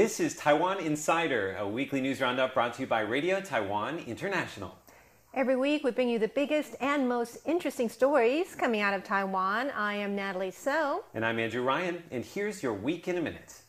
[0.00, 4.78] This is Taiwan Insider, a weekly news roundup brought to you by Radio Taiwan International.
[5.34, 9.68] Every week, we bring you the biggest and most interesting stories coming out of Taiwan.
[9.72, 11.04] I am Natalie So.
[11.12, 13.60] And I'm Andrew Ryan, and here's your week in a minute.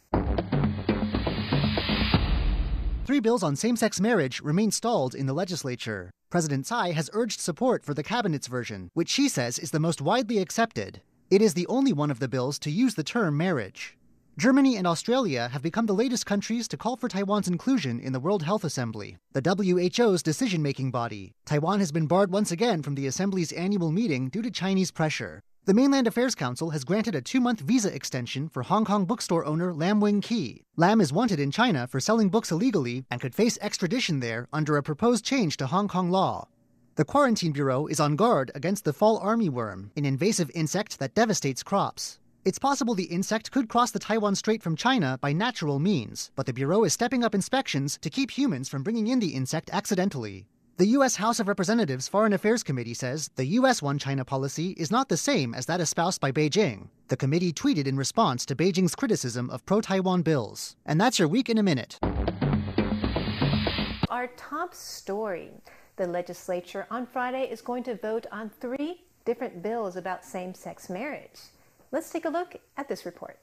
[3.03, 6.11] Three bills on same sex marriage remain stalled in the legislature.
[6.29, 10.01] President Tsai has urged support for the cabinet's version, which she says is the most
[10.01, 11.01] widely accepted.
[11.29, 13.97] It is the only one of the bills to use the term marriage.
[14.37, 18.19] Germany and Australia have become the latest countries to call for Taiwan's inclusion in the
[18.19, 21.33] World Health Assembly, the WHO's decision making body.
[21.45, 25.41] Taiwan has been barred once again from the Assembly's annual meeting due to Chinese pressure.
[25.65, 29.45] The Mainland Affairs Council has granted a two month visa extension for Hong Kong bookstore
[29.45, 30.63] owner Lam Wing Kee.
[30.77, 34.77] Lam is wanted in China for selling books illegally and could face extradition there under
[34.77, 36.47] a proposed change to Hong Kong law.
[36.95, 41.63] The Quarantine Bureau is on guard against the fall armyworm, an invasive insect that devastates
[41.63, 42.20] crops.
[42.43, 46.47] It's possible the insect could cross the Taiwan Strait from China by natural means, but
[46.47, 50.47] the Bureau is stepping up inspections to keep humans from bringing in the insect accidentally.
[50.77, 51.17] The U.S.
[51.17, 53.83] House of Representatives Foreign Affairs Committee says the U.S.
[53.83, 56.87] One China policy is not the same as that espoused by Beijing.
[57.09, 60.75] The committee tweeted in response to Beijing's criticism of pro Taiwan bills.
[60.87, 61.99] And that's your week in a minute.
[64.09, 65.51] Our top story
[65.97, 70.89] the legislature on Friday is going to vote on three different bills about same sex
[70.89, 71.39] marriage.
[71.91, 73.39] Let's take a look at this report.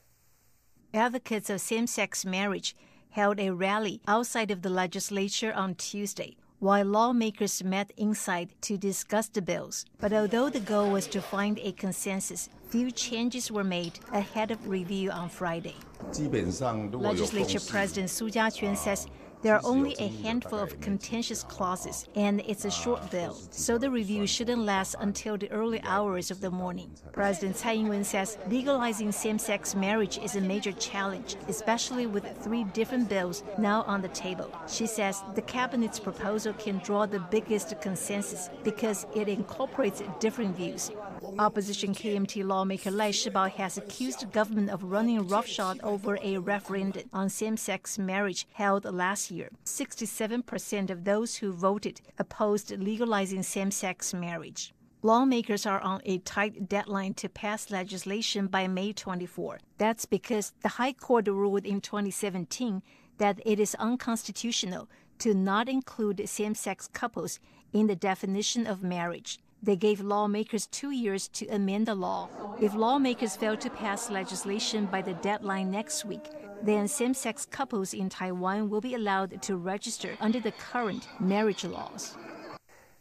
[0.95, 2.75] Advocates of same sex marriage
[3.11, 9.29] held a rally outside of the legislature on Tuesday while lawmakers met inside to discuss
[9.29, 9.85] the bills.
[10.01, 14.67] But although the goal was to find a consensus, few changes were made ahead of
[14.67, 15.77] review on Friday.
[16.03, 19.07] Legislature President Su Jiaquan says
[19.42, 23.91] there are only a handful of contentious clauses, and it's a short bill, so the
[23.91, 26.91] review shouldn't last until the early hours of the morning.
[27.12, 33.09] President Tsai Ing-wen says legalizing same-sex marriage is a major challenge, especially with three different
[33.09, 34.50] bills now on the table.
[34.66, 40.91] She says the cabinet's proposal can draw the biggest consensus because it incorporates different views.
[41.38, 47.04] Opposition KMT lawmaker Lai Shibao has accused the government of running roughshod over a referendum
[47.12, 54.12] on same-sex marriage held last year, 67% of those who voted opposed legalizing same sex
[54.15, 54.72] marriage.
[55.03, 59.61] Lawmakers are on a tight deadline to pass legislation by May 24.
[59.78, 62.83] That's because the High Court ruled in 2017
[63.19, 67.39] that it is unconstitutional to not include same sex couples
[67.72, 69.39] in the definition of marriage.
[69.62, 72.28] They gave lawmakers two years to amend the law.
[72.60, 76.25] If lawmakers fail to pass legislation by the deadline next week,
[76.63, 81.65] then same sex couples in Taiwan will be allowed to register under the current marriage
[81.65, 82.17] laws.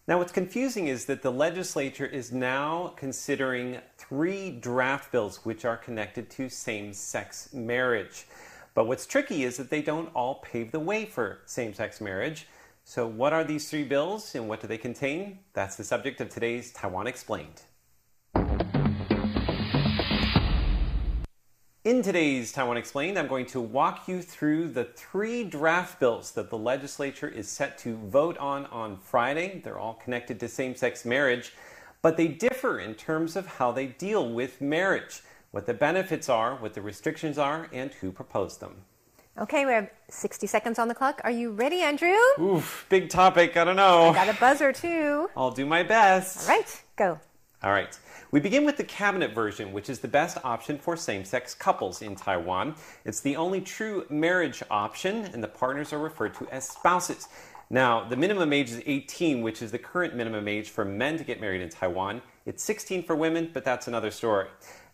[0.07, 5.75] Now, what's confusing is that the legislature is now considering three draft bills which are
[5.75, 8.25] connected to same sex marriage.
[8.73, 12.47] But what's tricky is that they don't all pave the way for same sex marriage.
[12.85, 15.39] So, what are these three bills and what do they contain?
[15.51, 17.63] That's the subject of today's Taiwan Explained.
[21.87, 26.49] In today's Taiwan Explained, I'm going to walk you through the three draft bills that
[26.49, 29.61] the legislature is set to vote on on Friday.
[29.63, 31.53] They're all connected to same sex marriage,
[32.01, 35.21] but they differ in terms of how they deal with marriage,
[35.51, 38.75] what the benefits are, what the restrictions are, and who proposed them.
[39.37, 41.21] Okay, we have 60 seconds on the clock.
[41.23, 42.17] Are you ready, Andrew?
[42.37, 43.55] Oof, big topic.
[43.55, 44.09] I don't know.
[44.09, 45.29] I got a buzzer too.
[45.37, 46.49] I'll do my best.
[46.49, 47.17] All right, go.
[47.63, 47.97] All right.
[48.37, 52.03] We begin with the cabinet version, which is the best option for same sex couples
[52.03, 52.75] in Taiwan.
[53.03, 57.29] It's the only true marriage option, and the partners are referred to as spouses.
[57.71, 61.23] Now, the minimum age is 18, which is the current minimum age for men to
[61.23, 62.21] get married in Taiwan.
[62.45, 64.49] It's 16 for women, but that's another story.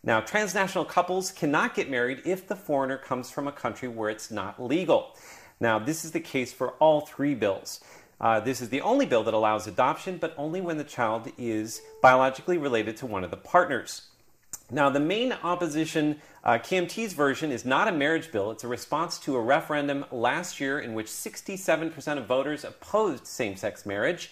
[0.05, 4.31] Now, transnational couples cannot get married if the foreigner comes from a country where it's
[4.31, 5.17] not legal.
[5.59, 7.81] Now, this is the case for all three bills.
[8.19, 11.81] Uh, this is the only bill that allows adoption, but only when the child is
[12.01, 14.04] biologically related to one of the partners.
[14.71, 18.50] Now, the main opposition, uh, KMT's version, is not a marriage bill.
[18.51, 23.56] It's a response to a referendum last year in which 67% of voters opposed same
[23.56, 24.31] sex marriage.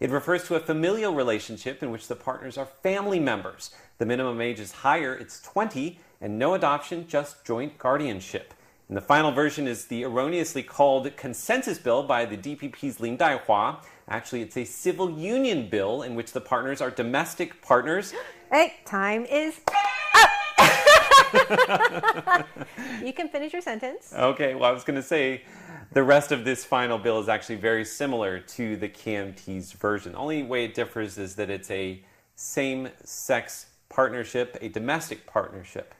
[0.00, 3.70] It refers to a familial relationship in which the partners are family members.
[3.98, 8.54] The minimum age is higher, it's 20, and no adoption, just joint guardianship.
[8.92, 13.82] And the final version is the erroneously called consensus bill by the DPP's Lin Daihua.
[14.06, 18.12] Actually, it's a civil union bill in which the partners are domestic partners.
[18.50, 19.62] Hey, time is
[20.58, 22.46] up.
[23.02, 24.12] you can finish your sentence.
[24.14, 25.44] Okay, well, I was going to say
[25.92, 30.12] the rest of this final bill is actually very similar to the KMT's version.
[30.12, 32.04] The only way it differs is that it's a
[32.36, 35.94] same sex partnership, a domestic partnership.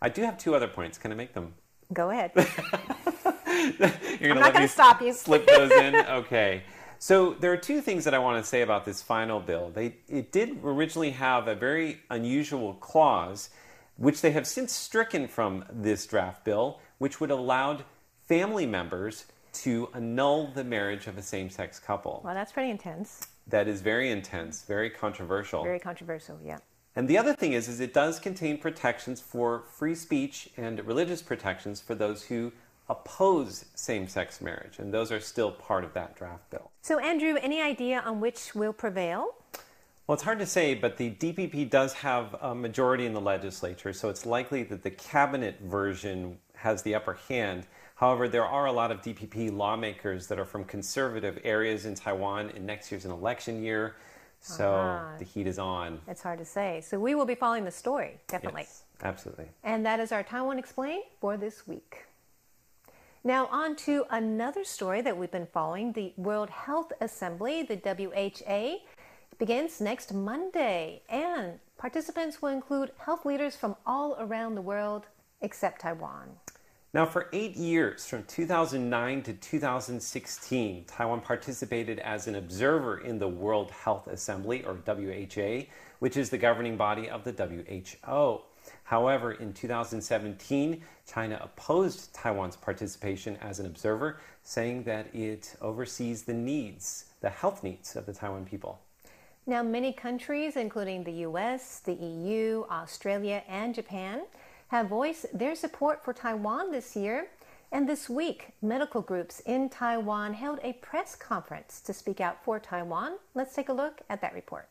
[0.00, 0.96] I do have two other points.
[0.96, 1.52] Can I make them?
[1.94, 2.32] Go ahead.
[4.20, 5.12] You're I'm not going to stop you.
[5.14, 5.94] Slip those in?
[5.94, 6.64] Okay.
[6.98, 9.70] So there are two things that I want to say about this final bill.
[9.74, 13.50] They, it did originally have a very unusual clause,
[13.96, 17.78] which they have since stricken from this draft bill, which would allow
[18.26, 22.22] family members to annul the marriage of a same sex couple.
[22.24, 23.28] Well, that's pretty intense.
[23.46, 25.62] That is very intense, very controversial.
[25.62, 26.58] Very controversial, yeah.
[26.96, 31.22] And the other thing is, is it does contain protections for free speech and religious
[31.22, 32.52] protections for those who
[32.88, 34.78] oppose same sex marriage.
[34.78, 36.70] And those are still part of that draft bill.
[36.82, 39.34] So, Andrew, any idea on which will prevail?
[40.06, 43.94] Well, it's hard to say, but the DPP does have a majority in the legislature,
[43.94, 47.66] so it's likely that the cabinet version has the upper hand.
[47.94, 52.50] However, there are a lot of DPP lawmakers that are from conservative areas in Taiwan,
[52.54, 53.96] and next year's an election year,
[54.44, 55.18] so uh-huh.
[55.18, 56.00] the heat is on.
[56.06, 56.82] It's hard to say.
[56.82, 58.62] So we will be following the story, definitely.
[58.62, 59.46] Yes, absolutely.
[59.62, 62.04] And that is our Taiwan Explained for this week.
[63.26, 65.92] Now, on to another story that we've been following.
[65.92, 68.84] The World Health Assembly, the WHA,
[69.38, 75.06] begins next Monday, and participants will include health leaders from all around the world
[75.40, 76.28] except Taiwan.
[76.94, 83.26] Now, for eight years, from 2009 to 2016, Taiwan participated as an observer in the
[83.26, 85.64] World Health Assembly, or WHA,
[85.98, 88.42] which is the governing body of the WHO.
[88.84, 96.32] However, in 2017, China opposed Taiwan's participation as an observer, saying that it oversees the
[96.32, 98.78] needs, the health needs of the Taiwan people.
[99.46, 104.22] Now, many countries, including the US, the EU, Australia, and Japan,
[104.74, 107.28] have voiced their support for Taiwan this year.
[107.70, 112.58] And this week, medical groups in Taiwan held a press conference to speak out for
[112.58, 113.12] Taiwan.
[113.36, 114.68] Let's take a look at that report.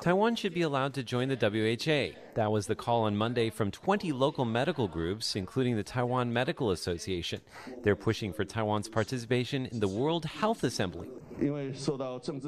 [0.00, 2.18] Taiwan should be allowed to join the WHA.
[2.34, 6.70] That was the call on Monday from 20 local medical groups, including the Taiwan Medical
[6.70, 7.42] Association.
[7.82, 11.08] They're pushing for Taiwan's participation in the World Health Assembly.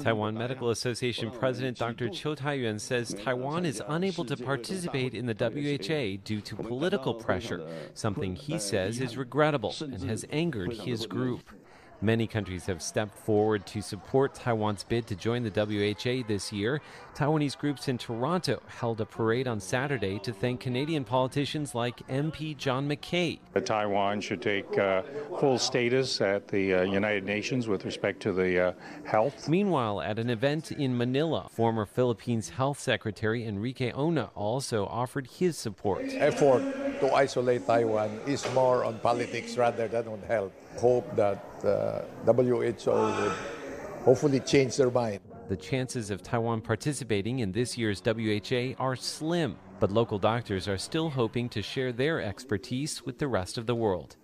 [0.01, 2.09] Taiwan Medical Association President Dr.
[2.09, 7.61] Chiu Taiyuan says Taiwan is unable to participate in the WHA due to political pressure,
[7.93, 11.41] something he says is regrettable and has angered his group.
[12.03, 16.81] Many countries have stepped forward to support Taiwan's bid to join the WHA this year.
[17.15, 22.57] Taiwanese groups in Toronto held a parade on Saturday to thank Canadian politicians like MP
[22.57, 23.39] John McKay.
[23.63, 25.03] Taiwan should take uh,
[25.39, 28.73] full status at the uh, United Nations with respect to the uh,
[29.05, 29.47] health.
[29.47, 35.57] Meanwhile, at an event in Manila, former Philippines Health Secretary Enrique Ona also offered his
[35.57, 36.03] support.
[36.09, 40.53] Effort to isolate Taiwan is more on politics rather than on health.
[40.77, 43.35] Hope that uh, WHO would
[44.05, 45.19] hopefully change their mind.
[45.49, 50.77] The chances of Taiwan participating in this year's WHA are slim, but local doctors are
[50.77, 54.15] still hoping to share their expertise with the rest of the world.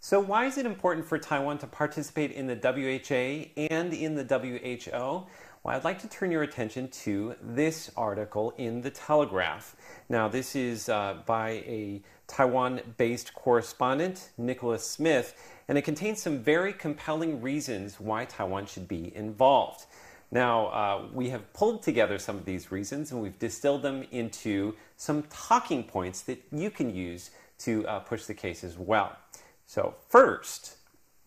[0.00, 4.24] So, why is it important for Taiwan to participate in the WHA and in the
[4.24, 5.26] WHO?
[5.64, 9.74] Well, I'd like to turn your attention to this article in The Telegraph.
[10.10, 15.34] Now, this is uh, by a Taiwan based correspondent, Nicola Smith,
[15.66, 19.86] and it contains some very compelling reasons why Taiwan should be involved.
[20.30, 24.74] Now, uh, we have pulled together some of these reasons and we've distilled them into
[24.98, 27.30] some talking points that you can use
[27.60, 29.16] to uh, push the case as well.
[29.64, 30.76] So, first,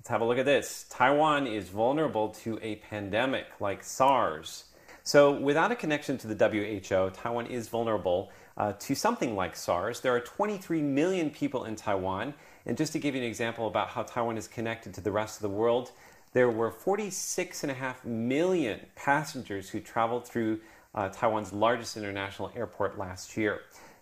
[0.08, 0.86] Let's have a look at this.
[0.90, 4.64] Taiwan is vulnerable to a pandemic like SARS.
[5.04, 10.00] So, without a connection to the WHO, Taiwan is vulnerable uh, to something like SARS.
[10.00, 12.34] There are 23 million people in Taiwan.
[12.66, 15.40] And just to give you an example about how Taiwan is connected to the rest
[15.40, 15.92] of the world,
[16.32, 20.62] there were 46.5 million passengers who traveled through
[20.96, 23.60] uh, Taiwan's largest international airport last year.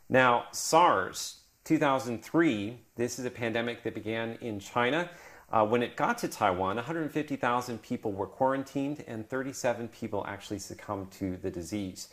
[0.07, 5.09] Now, SARS 2003, this is a pandemic that began in China.
[5.55, 11.09] Uh, when it got to Taiwan, 150,000 people were quarantined and 37 people actually succumbed
[11.11, 12.09] to the disease.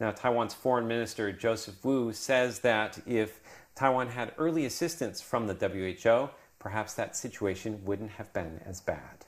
[0.00, 3.40] Now, Taiwan's foreign minister Joseph Wu says that if
[3.74, 9.26] Taiwan had early assistance from the WHO, perhaps that situation wouldn't have been as bad.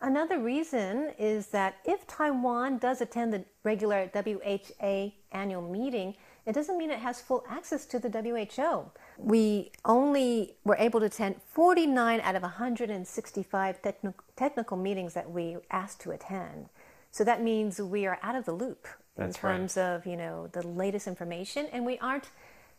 [0.00, 6.14] Another reason is that if Taiwan does attend the regular WHO annual meeting,
[6.46, 8.88] it doesn't mean it has full access to the WHO.
[9.22, 15.56] We only were able to attend 49 out of 165 techni- technical meetings that we
[15.70, 16.68] asked to attend.
[17.10, 18.86] So that means we are out of the loop
[19.18, 19.82] in terms right.
[19.84, 22.30] of, you know, the latest information and we aren't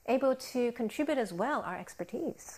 [0.07, 2.57] able to contribute as well our expertise.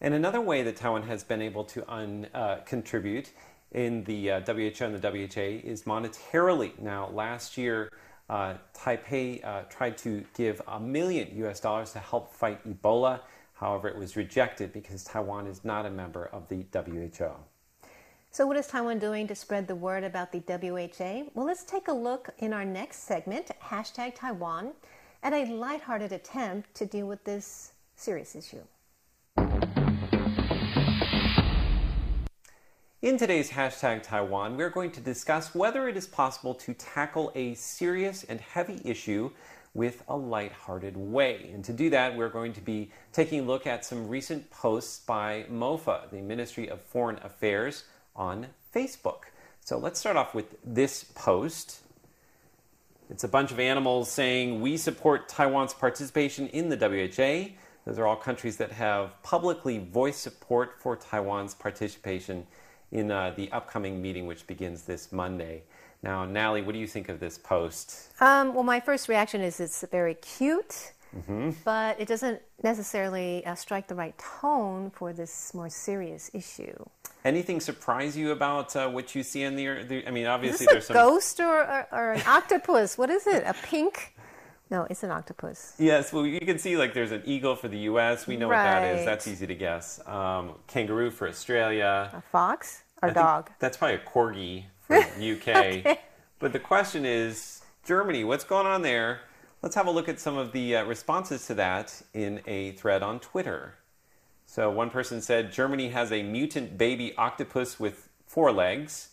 [0.00, 3.30] And another way that Taiwan has been able to un, uh, contribute
[3.70, 6.78] in the uh, WHO and the WHA is monetarily.
[6.78, 7.90] Now, last year,
[8.32, 13.20] uh, Taipei uh, tried to give a million US dollars to help fight Ebola.
[13.52, 17.30] However, it was rejected because Taiwan is not a member of the WHO.
[18.30, 21.30] So, what is Taiwan doing to spread the word about the WHA?
[21.34, 24.72] Well, let's take a look in our next segment, hashtag Taiwan,
[25.22, 28.62] at a lighthearted attempt to deal with this serious issue.
[33.02, 37.54] In today's hashtag Taiwan, we're going to discuss whether it is possible to tackle a
[37.54, 39.32] serious and heavy issue
[39.74, 41.50] with a lighthearted way.
[41.52, 45.00] And to do that, we're going to be taking a look at some recent posts
[45.00, 47.82] by MOFA, the Ministry of Foreign Affairs,
[48.14, 49.22] on Facebook.
[49.64, 51.80] So let's start off with this post.
[53.10, 57.56] It's a bunch of animals saying, We support Taiwan's participation in the WHA.
[57.84, 62.46] Those are all countries that have publicly voiced support for Taiwan's participation
[62.92, 65.62] in uh, the upcoming meeting, which begins this Monday.
[66.02, 68.12] Now, Natalie, what do you think of this post?
[68.20, 71.50] Um, well, my first reaction is it's very cute, mm-hmm.
[71.64, 76.74] but it doesn't necessarily uh, strike the right tone for this more serious issue.
[77.24, 80.06] Anything surprise you about uh, what you see in the, the?
[80.06, 82.98] I mean, obviously, is there's a some ghost or, or, or an octopus.
[82.98, 83.44] what is it?
[83.46, 84.14] A pink?
[84.72, 85.74] No, it's an octopus.
[85.78, 88.26] Yes, well, you can see like there's an eagle for the U.S.
[88.26, 88.64] We know right.
[88.64, 89.04] what that is.
[89.04, 90.00] That's easy to guess.
[90.08, 92.10] Um, kangaroo for Australia.
[92.14, 93.50] A fox or I dog?
[93.58, 95.48] That's probably a corgi for UK.
[95.48, 96.00] okay.
[96.38, 99.20] But the question is, Germany, what's going on there?
[99.60, 103.02] Let's have a look at some of the uh, responses to that in a thread
[103.02, 103.74] on Twitter.
[104.46, 109.10] So one person said Germany has a mutant baby octopus with four legs.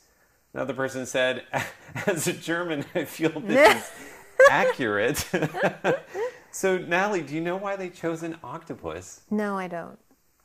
[0.54, 1.44] Another person said,
[2.08, 3.92] as a German, I feel this is
[4.50, 5.26] accurate.
[6.52, 9.22] so, Natalie, do you know why they chose an octopus?
[9.30, 10.00] No, I don't.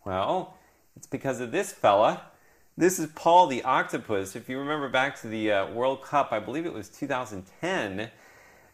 [0.05, 0.57] Well,
[0.97, 2.23] it's because of this fella.
[2.77, 4.35] This is Paul the octopus.
[4.35, 8.11] If you remember back to the uh, World Cup, I believe it was 2010,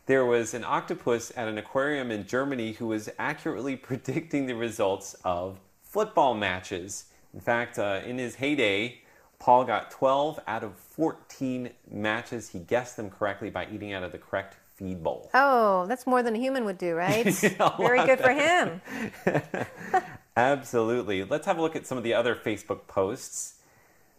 [0.06, 5.14] there was an octopus at an aquarium in Germany who was accurately predicting the results
[5.24, 7.06] of football matches.
[7.34, 9.02] In fact, uh, in his heyday,
[9.38, 12.50] Paul got 12 out of 14 matches.
[12.50, 15.30] He guessed them correctly by eating out of the correct feed bowl.
[15.34, 17.24] Oh, that's more than a human would do, right?
[17.78, 18.80] Very good for him.
[20.36, 21.22] Absolutely.
[21.22, 23.56] Let's have a look at some of the other Facebook posts.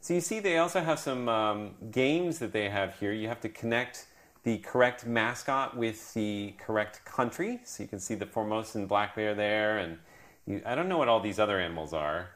[0.01, 3.11] So you see, they also have some um, games that they have here.
[3.11, 4.05] You have to connect
[4.43, 7.59] the correct mascot with the correct country.
[7.65, 9.97] So you can see the Formosan black bear there, and
[10.45, 12.29] you, I don't know what all these other animals are.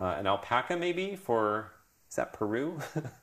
[0.00, 1.72] Uh, an alpaca, maybe for
[2.08, 2.78] is that Peru?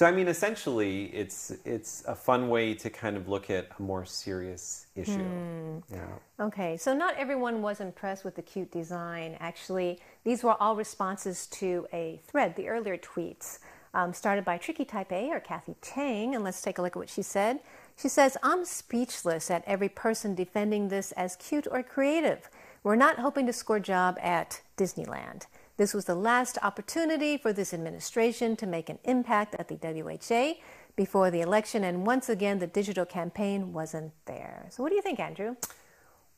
[0.00, 3.82] So I mean, essentially, it's it's a fun way to kind of look at a
[3.82, 5.12] more serious issue.
[5.12, 5.80] Hmm.
[5.92, 6.06] Yeah.
[6.46, 9.36] Okay, so not everyone was impressed with the cute design.
[9.40, 13.58] Actually, these were all responses to a thread, the earlier tweets,
[13.92, 16.98] um, started by Tricky Type A or Kathy Tang, And let's take a look at
[16.98, 17.60] what she said.
[17.94, 22.48] She says, "I'm speechless at every person defending this as cute or creative.
[22.82, 25.44] We're not hoping to score a job at Disneyland."
[25.80, 30.60] This was the last opportunity for this administration to make an impact at the WHA
[30.94, 34.66] before the election, and once again, the digital campaign wasn't there.
[34.68, 35.56] So, what do you think, Andrew?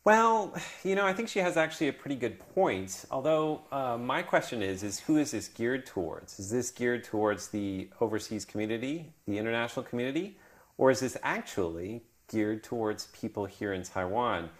[0.05, 3.05] Well, you know, I think she has actually a pretty good point.
[3.11, 6.39] Although uh, my question is, is who is this geared towards?
[6.39, 10.39] Is this geared towards the overseas community, the international community,
[10.79, 14.51] or is this actually geared towards people here in Taiwan?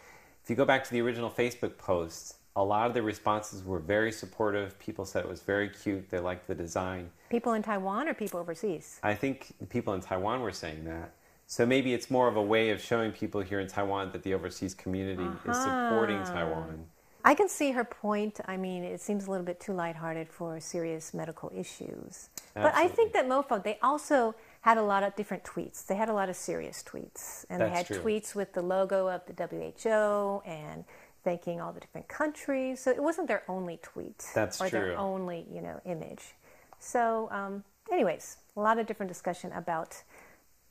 [0.43, 3.79] If you go back to the original Facebook post, a lot of the responses were
[3.79, 4.79] very supportive.
[4.79, 6.11] People said it was very cute.
[6.11, 7.11] They liked the design.
[7.31, 9.01] People in Taiwan or people overseas?
[9.03, 11.13] I think people in Taiwan were saying that.
[11.47, 14.35] So maybe it's more of a way of showing people here in Taiwan that the
[14.35, 15.51] overseas community uh-huh.
[15.51, 16.87] is supporting Taiwan.
[17.25, 18.41] I can see her point.
[18.47, 22.31] I mean, it seems a little bit too lighthearted for serious medical issues.
[22.57, 22.63] Absolutely.
[22.63, 25.87] But I think that MOFA, they also had a lot of different tweets.
[25.87, 27.45] They had a lot of serious tweets.
[27.49, 27.99] And That's they had true.
[27.99, 30.85] tweets with the logo of the WHO and
[31.25, 32.81] thanking all the different countries.
[32.81, 34.79] So it wasn't their only tweet That's or true.
[34.79, 36.35] their only, you know, image.
[36.79, 40.03] So, um, anyways, a lot of different discussion about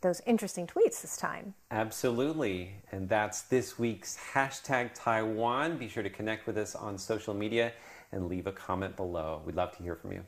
[0.02, 1.54] those interesting tweets this time.
[1.70, 2.74] Absolutely.
[2.92, 5.78] And that's this week's hashtag Taiwan.
[5.78, 7.72] Be sure to connect with us on social media
[8.12, 9.42] and leave a comment below.
[9.46, 10.26] We'd love to hear from you.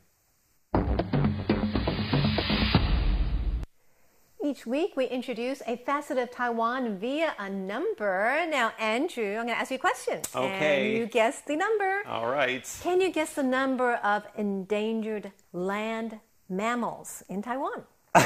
[4.43, 8.45] Each week, we introduce a facet of Taiwan via a number.
[8.49, 10.19] Now, Andrew, I'm going to ask you a question.
[10.35, 10.89] Okay.
[10.89, 12.03] And you guess the number.
[12.05, 12.69] All right.
[12.83, 16.19] Can you guess the number of endangered land
[16.49, 17.83] mammals in Taiwan?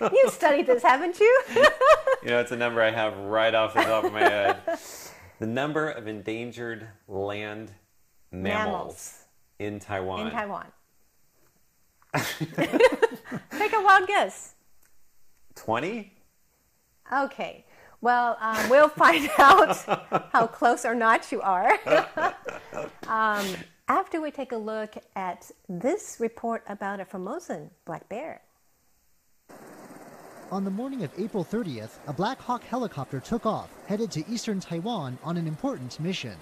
[0.00, 1.42] You've studied this, haven't you?
[2.22, 4.56] you know, it's a number I have right off the top of my head.
[5.40, 7.70] The number of endangered land
[8.32, 9.26] mammals, mammals.
[9.58, 10.26] in Taiwan.
[10.28, 10.66] In Taiwan.
[13.58, 14.54] Take a wild guess.
[15.60, 16.10] 20?
[17.12, 17.64] Okay.
[18.00, 19.76] Well, um, we'll find out
[20.32, 21.70] how close or not you are
[23.06, 23.46] um,
[23.86, 28.40] after we take a look at this report about a Formosan black bear.
[30.50, 34.60] On the morning of April 30th, a Black Hawk helicopter took off, headed to eastern
[34.60, 36.36] Taiwan on an important mission.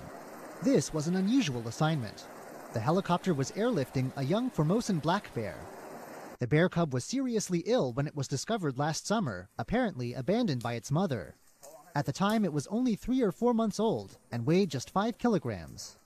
[0.62, 2.24] This was an unusual assignment.
[2.72, 5.56] The helicopter was airlifting a young Formosan black bear.
[6.40, 10.74] The bear cub was seriously ill when it was discovered last summer, apparently abandoned by
[10.74, 11.34] its mother.
[11.96, 15.18] At the time, it was only three or four months old and weighed just five
[15.18, 15.96] kilograms.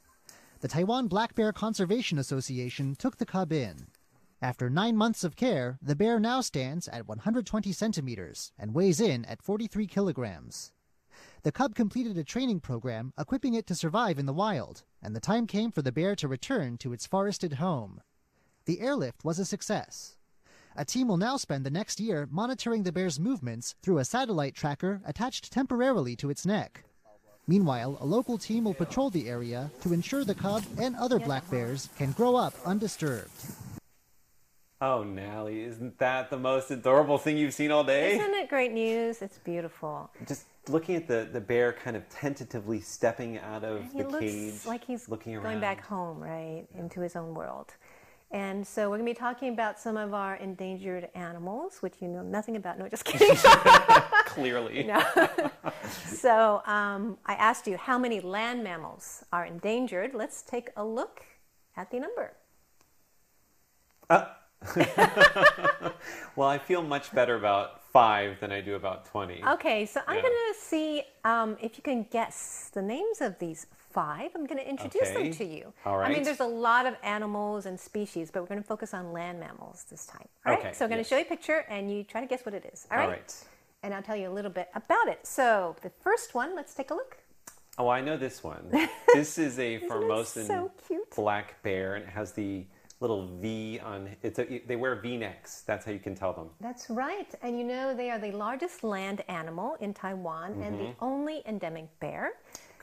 [0.61, 3.89] The Taiwan Black Bear Conservation Association took the cub in.
[4.41, 9.27] After nine months of care, the bear now stands at 120 centimeters and weighs in
[9.27, 10.73] at 43 kilograms.
[11.43, 15.21] The cub completed a training program equipping it to survive in the wild, and the
[15.21, 18.01] time came for the bear to return to its forested home.
[18.65, 20.17] The airlift was a success.
[20.76, 24.55] A team will now spend the next year monitoring the bear's movements through a satellite
[24.55, 26.85] tracker attached temporarily to its neck.
[27.47, 31.49] Meanwhile, a local team will patrol the area to ensure the cub and other black
[31.50, 33.31] bears can grow up undisturbed.
[34.81, 38.17] Oh, Nally, isn't that the most adorable thing you've seen all day?
[38.17, 39.23] Isn't it great news?
[39.23, 40.11] It's beautiful.
[40.26, 44.25] Just looking at the, the bear kind of tentatively stepping out of He the looks
[44.25, 45.45] cage, like he's looking around.
[45.45, 47.75] going back home, right, into his own world.
[48.33, 52.09] And so we're going to be talking about some of our endangered animals, which you
[52.09, 52.79] know nothing about.
[52.79, 53.37] No, just kidding.
[54.27, 54.91] Clearly.
[56.07, 60.15] so um, I asked you how many land mammals are endangered.
[60.15, 61.23] Let's take a look
[61.77, 62.33] at the number.
[66.35, 69.45] Well, I feel much better about five than I do about 20.
[69.45, 70.23] Okay, so I'm Yeah.
[70.23, 74.30] going to see um, if you can guess the names of these five.
[74.34, 75.25] I'm going to introduce Okay.
[75.30, 75.72] them to you.
[75.84, 78.94] All I mean, there's a lot of animals and species, but we're going to focus
[78.94, 80.28] on land mammals this time.
[80.46, 81.08] All right, Okay, so I'm going yes.
[81.08, 82.87] to show you a picture and you try to guess what it is.
[82.90, 83.12] All All right?
[83.18, 83.35] right.
[83.83, 85.26] And I'll tell you a little bit about it.
[85.26, 87.16] So the first one, let's take a look.
[87.78, 88.64] Oh, I know this one.
[89.14, 90.70] This is a Formosan so
[91.16, 92.64] black bear, and it has the
[93.00, 94.09] little V on.
[94.22, 95.62] It's a, they wear V-necks.
[95.62, 96.48] That's how you can tell them.
[96.61, 97.26] That's right.
[97.42, 100.85] And you know, they are the largest land animal in Taiwan and Mm-hmm.
[100.85, 102.33] the only endemic bear.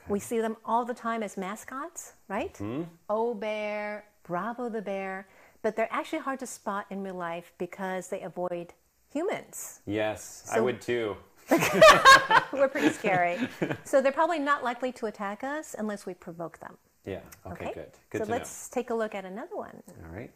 [0.08, 2.54] We see them all the time as mascots, right?
[2.54, 2.82] Mm-hmm.
[3.08, 5.28] O Bear, Bravo the Bear.
[5.62, 8.72] But they're actually hard to spot in real life because they avoid
[9.12, 9.80] humans.
[9.86, 11.16] Yes, I would too.
[12.52, 13.38] We're pretty scary.
[13.84, 16.76] so they're probably not likely to attack us unless we provoke them.
[17.04, 17.20] Yeah.
[17.46, 17.72] Okay.
[17.74, 17.90] Good.
[18.10, 19.82] Good so to let's take a look at another one.
[20.04, 20.30] All right.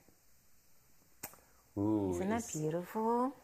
[1.79, 2.11] Ooh.
[2.15, 3.35] Isn't that beautiful?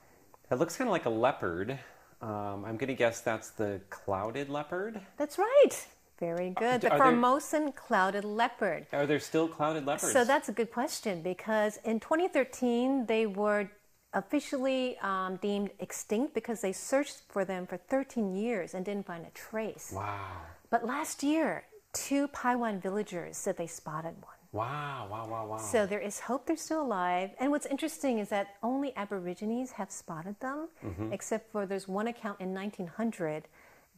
[0.48, 1.78] That looks kind of like a leopard.
[2.20, 5.00] Um, I'm gonna guess that's the clouded leopard.
[5.16, 5.86] That's right.
[6.20, 6.82] Very good.
[6.82, 8.86] The are there- Formosan clouded leopard.
[8.92, 10.12] Are there still clouded leopards?
[10.12, 13.70] So that's a good question because in 2013 they were
[14.12, 19.24] officially um, deemed extinct because they searched for them for 13 years and didn't find
[19.24, 19.92] a trace.
[19.94, 20.26] Wow.
[20.68, 24.34] But last year, two Paiwan villagers said they spotted one.
[24.52, 25.06] Wow.
[25.10, 25.28] Wow.
[25.28, 25.46] Wow.
[25.46, 25.56] Wow.
[25.58, 27.30] So there is hope they're still alive.
[27.38, 31.12] And what's interesting is that only Aborigines have spotted them, Mm-hmm.
[31.12, 33.44] except for there's one account in 1900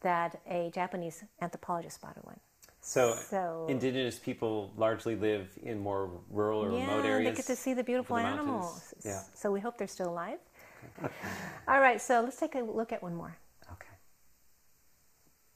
[0.03, 2.39] that a Japanese anthropologist spotted one.
[2.81, 7.31] So, So- indigenous people largely live in more rural or yeah, remote areas.
[7.31, 8.93] they get to see the beautiful the animals.
[9.05, 9.21] Yeah.
[9.35, 10.39] So we hope they're still alive.
[11.69, 13.37] All right, so let's take a look at one more.
[13.71, 13.87] Okay.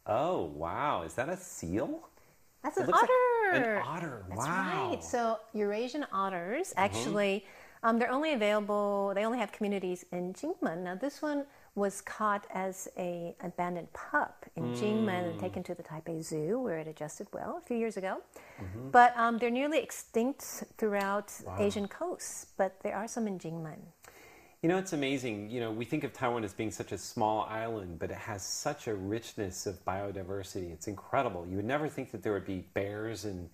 [0.07, 1.03] Oh wow!
[1.03, 2.09] Is that a seal?
[2.63, 3.11] That's It an looks like
[3.53, 3.75] otter.
[3.77, 4.25] an otter.
[4.29, 4.47] That's wow.
[4.47, 4.91] Mm-hmm.
[4.91, 5.05] right.
[5.05, 7.45] So Eurasian otters actually,
[7.83, 9.13] um, they're only available.
[9.15, 10.79] They only have communities in Jinmen.
[10.85, 11.45] Now this one
[11.77, 15.31] was caught as a abandoned pup in Jinmen Mm.
[15.31, 18.23] and taken to the Taipei Zoo, where it adjusted well a few years ago.
[18.61, 18.91] Mm-hmm.
[18.91, 20.43] But um, they're nearly extinct
[20.79, 22.47] throughout Asian coasts.
[22.57, 23.79] But there are some in Jinmen.
[24.63, 25.51] You know, it's amazing.
[25.51, 28.43] You know, we think of Taiwan as being such a small island, but it has
[28.43, 30.73] such a richness of biodiversity.
[30.73, 31.47] It's incredible.
[31.47, 33.51] You would never think that there would be bears and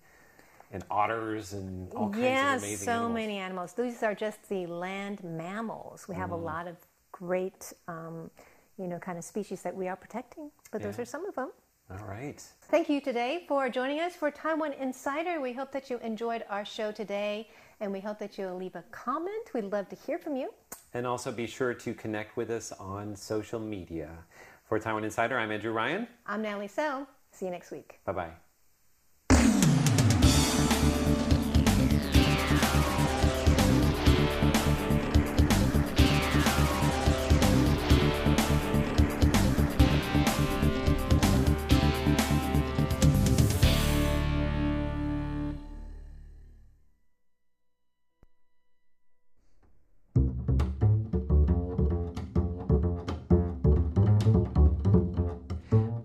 [0.71, 3.13] and otters and all kinds yeah, of amazing so animals.
[3.13, 3.73] many animals.
[3.73, 6.07] These are just the land mammals.
[6.07, 6.33] We have Mm.
[6.33, 6.77] a lot of
[7.13, 8.29] great, um,
[8.77, 10.51] you know, kind of species that we are protecting.
[10.71, 11.51] But those are some of them.
[11.89, 12.41] All right.
[12.63, 15.39] Thank you today for joining us for Taiwan Insider.
[15.39, 17.49] We hope that you enjoyed our show today,
[17.79, 19.53] and we hope that you'll leave a comment.
[19.53, 20.53] We'd love to hear from you.
[20.93, 24.09] And also be sure to connect with us on social media.
[24.67, 26.07] For Taiwan Insider, I'm Andrew Ryan.
[26.25, 27.07] I'm Natalie So.
[27.31, 27.99] See you next week.
[28.05, 28.42] Bye bye.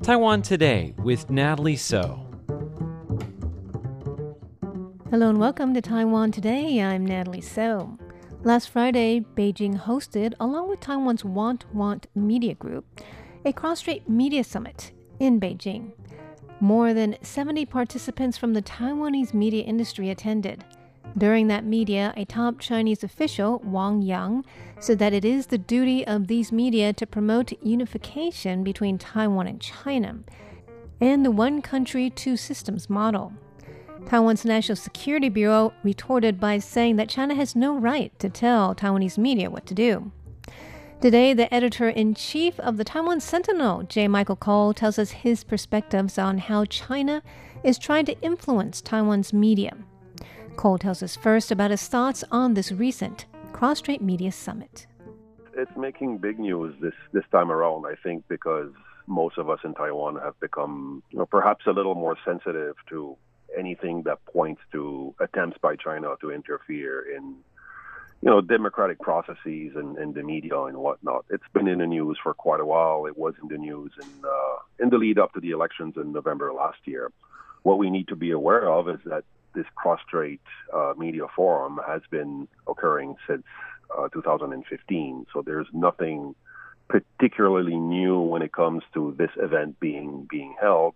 [0.09, 2.19] Taiwan Today with Natalie So.
[5.11, 6.81] Hello and welcome to Taiwan Today.
[6.81, 7.99] I'm Natalie So.
[8.43, 13.03] Last Friday, Beijing hosted, along with Taiwan's Want Want Media Group,
[13.45, 15.93] a cross-strait media summit in Beijing.
[16.59, 20.65] More than 70 participants from the Taiwanese media industry attended.
[21.17, 24.45] During that media, a top Chinese official, Wang Yang,
[24.79, 29.61] said that it is the duty of these media to promote unification between Taiwan and
[29.61, 30.21] China
[31.01, 33.33] and the one country, two systems model.
[34.07, 39.19] Taiwan's National Security Bureau retorted by saying that China has no right to tell Taiwanese
[39.19, 40.13] media what to do.
[41.01, 44.09] Today, the editor in chief of the Taiwan Sentinel, J.
[44.09, 47.23] Michael Cole, tells us his perspectives on how China
[47.63, 49.77] is trying to influence Taiwan's media.
[50.59, 54.89] Cole tells us first about his thoughts on this recent Cross Strait Media Summit.
[55.57, 58.73] It's making big news this, this time around, I think, because
[59.07, 63.17] most of us in Taiwan have become you know, perhaps a little more sensitive to
[63.57, 67.37] anything that points to attempts by China to interfere in,
[68.21, 71.25] you know, democratic processes and, and the media and whatnot.
[71.31, 73.07] It's been in the news for quite a while.
[73.07, 76.13] It was in the news in uh, in the lead up to the elections in
[76.13, 77.13] November last year.
[77.63, 79.23] What we need to be aware of is that
[79.55, 80.41] this cross-strait
[80.73, 83.45] uh, media forum has been occurring since
[83.97, 85.27] uh, 2015.
[85.33, 86.35] So there's nothing
[86.89, 90.95] particularly new when it comes to this event being being held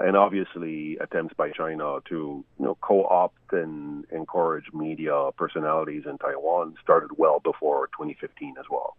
[0.00, 6.74] and obviously attempts by China to you know co-opt and encourage media personalities in Taiwan
[6.82, 8.96] started well before 2015 as well.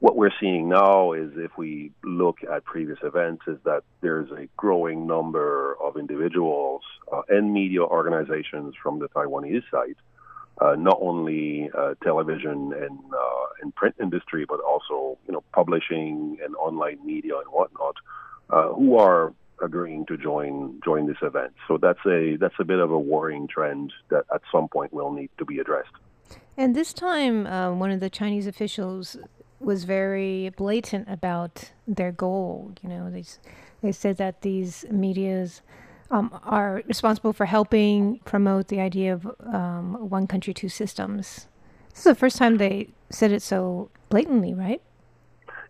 [0.00, 4.48] What we're seeing now is if we look at previous events is that there's a
[4.56, 6.82] growing number of individuals
[7.28, 9.96] and media organizations from the Taiwanese side,
[10.60, 16.38] uh, not only uh, television and uh, and print industry, but also you know publishing
[16.44, 17.94] and online media and whatnot,
[18.50, 21.52] uh, who are agreeing to join join this event.
[21.66, 25.12] So that's a that's a bit of a worrying trend that at some point will
[25.12, 25.92] need to be addressed.
[26.56, 29.16] And this time, uh, one of the Chinese officials
[29.60, 32.72] was very blatant about their goal.
[32.82, 33.24] You know, they
[33.82, 35.62] they said that these media's
[36.10, 41.46] um, are responsible for helping promote the idea of um, one country, two systems.
[41.90, 44.80] This is the first time they said it so blatantly, right?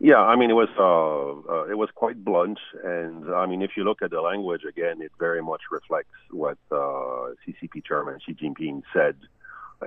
[0.01, 3.72] Yeah, I mean it was uh, uh, it was quite blunt, and I mean if
[3.77, 8.35] you look at the language again, it very much reflects what uh, CCP Chairman Xi
[8.35, 9.16] Jinping said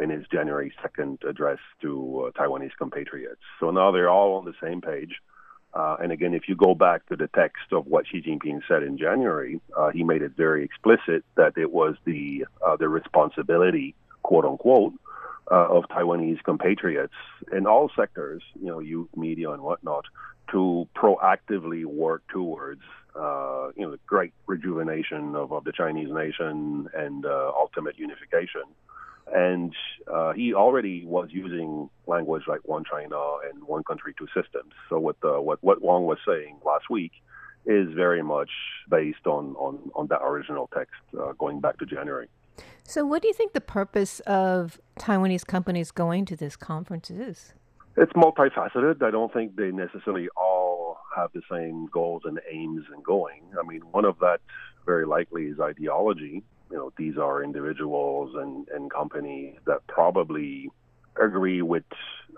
[0.01, 3.41] in his January 2nd address to uh, Taiwanese compatriots.
[3.59, 5.15] So now they're all on the same page.
[5.73, 8.83] Uh, and again, if you go back to the text of what Xi Jinping said
[8.83, 13.95] in January, uh, he made it very explicit that it was the uh, the responsibility,
[14.21, 14.93] quote unquote,
[15.49, 17.13] uh, of Taiwanese compatriots
[17.51, 20.05] in all sectors, you know, youth, media, and whatnot,
[20.51, 22.81] to proactively work towards,
[23.15, 28.63] uh, you know, the great rejuvenation of, of the Chinese nation and uh, ultimate unification.
[29.33, 29.73] And
[30.11, 34.73] uh, he already was using language like one China and one country, two systems.
[34.89, 37.13] So what the, what what Wang was saying last week
[37.65, 38.49] is very much
[38.89, 42.27] based on on, on that original text uh, going back to January.
[42.83, 47.53] So, what do you think the purpose of Taiwanese companies going to this conference is?
[47.97, 49.03] It's multifaceted.
[49.03, 53.43] I don't think they necessarily all have the same goals and aims and going.
[53.59, 54.39] I mean, one of that
[54.85, 56.43] very likely is ideology.
[56.71, 60.69] You know, these are individuals and, and companies that probably
[61.21, 61.83] agree with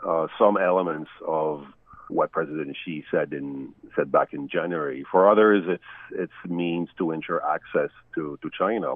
[0.05, 1.65] uh, some elements of
[2.09, 5.05] what President Xi said in said back in January.
[5.09, 8.95] For others, it's it's means to ensure access to to China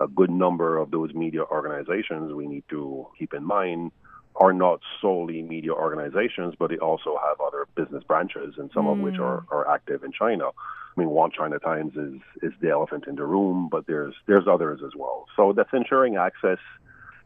[0.00, 3.92] a good number of those media organizations we need to keep in mind
[4.36, 8.92] are not solely media organizations, but they also have other business branches, and some mm.
[8.92, 9.52] of which are, mm.
[9.52, 10.50] are active in China.
[10.94, 14.46] I mean, Want China Times is is the elephant in the room, but there's there's
[14.46, 15.26] others as well.
[15.36, 16.58] So that's ensuring access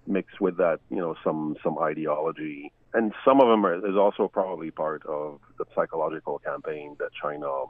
[0.06, 4.28] mixed with that, you know, some some ideology, and some of them are, is also
[4.28, 7.64] probably part of the psychological campaign that China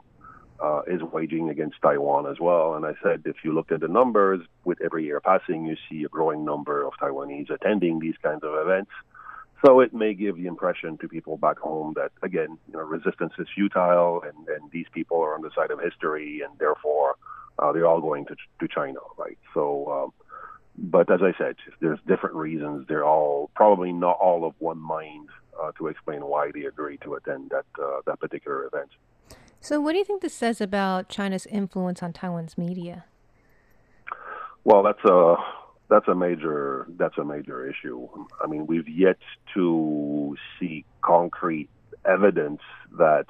[0.63, 2.75] uh, is waging against Taiwan as well.
[2.75, 6.03] And I said, if you look at the numbers, with every year passing, you see
[6.03, 8.91] a growing number of Taiwanese attending these kinds of events.
[9.65, 13.33] So it may give the impression to people back home that, again, you know, resistance
[13.39, 17.15] is futile, and, and these people are on the side of history, and therefore
[17.59, 19.37] uh, they're all going to to China, right?
[19.53, 20.13] So, um,
[20.77, 22.85] but as I said, there's different reasons.
[22.87, 27.15] They're all probably not all of one mind uh, to explain why they agree to
[27.15, 28.89] attend that uh, that particular event.
[29.59, 33.05] So, what do you think this says about China's influence on Taiwan's media?
[34.63, 35.35] Well, that's a
[35.89, 38.07] that's a major that's a major issue.
[38.43, 39.17] I mean, we've yet
[39.53, 41.69] to see concrete
[42.05, 42.61] evidence
[42.97, 43.27] that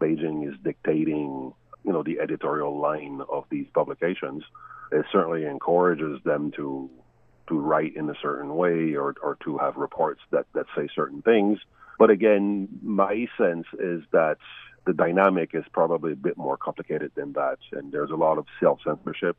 [0.00, 1.52] Beijing is dictating,
[1.84, 4.44] you know, the editorial line of these publications.
[4.92, 6.90] It certainly encourages them to
[7.48, 11.22] to write in a certain way or or to have reports that that say certain
[11.22, 11.58] things.
[11.98, 14.38] But again, my sense is that
[14.86, 18.46] the dynamic is probably a bit more complicated than that, and there's a lot of
[18.60, 19.36] self censorship.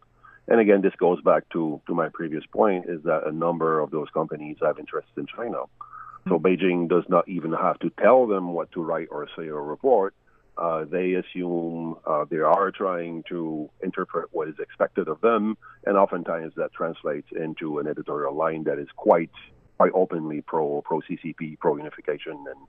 [0.50, 3.92] And again, this goes back to, to my previous point is that a number of
[3.92, 5.60] those companies have interests in China.
[6.28, 9.64] So Beijing does not even have to tell them what to write or say or
[9.64, 10.16] report.
[10.58, 15.96] Uh, they assume uh, they are trying to interpret what is expected of them, and
[15.98, 19.32] oftentimes that translates into an editorial line that is quite
[19.78, 22.68] quite openly pro pro CCP, pro unification, and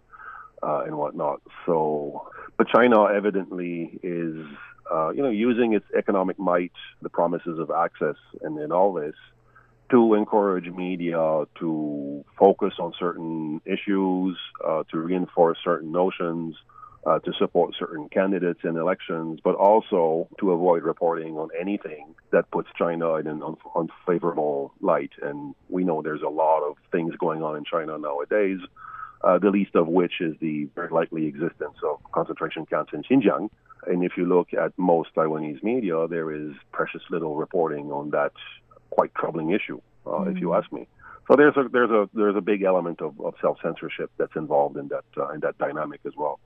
[0.62, 1.40] uh, and whatnot.
[1.66, 4.36] So, but China evidently is
[4.90, 6.72] uh, you know using its economic might,
[7.02, 9.14] the promises of access, and, and all this
[9.90, 16.54] to encourage media to focus on certain issues, uh, to reinforce certain notions,
[17.06, 22.50] uh, to support certain candidates in elections, but also to avoid reporting on anything that
[22.50, 23.42] puts China in an
[23.74, 25.10] unfavorable light.
[25.22, 28.60] And we know there's a lot of things going on in China nowadays.
[29.22, 33.50] Uh, the least of which is the very likely existence of concentration camps in Xinjiang.
[33.86, 38.32] And if you look at most Taiwanese media, there is precious little reporting on that
[38.88, 40.30] quite troubling issue, uh, mm-hmm.
[40.30, 40.58] if you mm.
[40.58, 40.86] ask me.
[41.28, 44.76] So there's a there's a there's a big element of, of self censorship that's involved
[44.76, 46.40] in that uh, in that dynamic as well.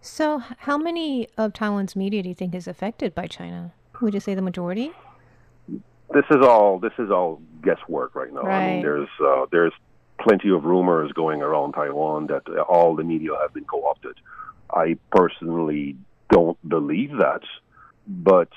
[0.00, 3.72] So, how many of Taiwan's media do you think is affected by China?
[4.00, 4.92] Would you say the majority?
[6.12, 8.42] This is all this is all guesswork right now.
[8.42, 8.64] Right.
[8.64, 9.72] I mean, there's uh, there's
[10.20, 14.16] plenty of rumors going around Taiwan that all the media have been co-opted.
[14.70, 15.96] I personally
[16.30, 17.42] don't believe that,
[18.06, 18.50] but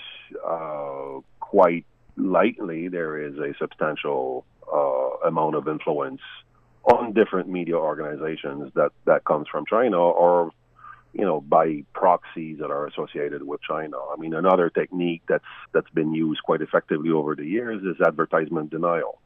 [0.45, 1.85] uh, quite
[2.17, 6.21] likely there is a substantial uh, amount of influence
[6.83, 10.51] on different media organizations that that comes from China or
[11.13, 13.97] you know by proxies that are associated with China.
[13.97, 15.43] I mean another technique that's
[15.73, 19.20] that's been used quite effectively over the years is advertisement denial.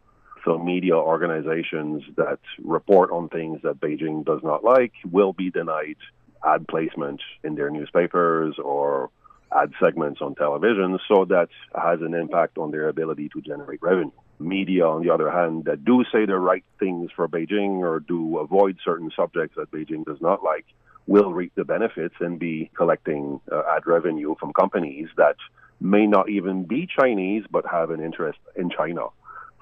[0.46, 5.98] So media organizations that report on things that Beijing does not like will be denied
[6.46, 9.10] ad placement in their newspapers or
[9.52, 14.12] ad segments on television, so that has an impact on their ability to generate revenue.
[14.40, 18.38] Media, on the other hand, that do say the right things for Beijing or do
[18.38, 20.66] avoid certain subjects that Beijing does not like,
[21.08, 25.38] will reap the benefits and be collecting uh, ad revenue from companies that
[25.80, 29.08] may not even be Chinese but have an interest in China.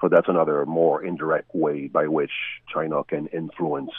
[0.04, 2.30] So that's another more indirect way by which
[2.70, 3.90] China can influence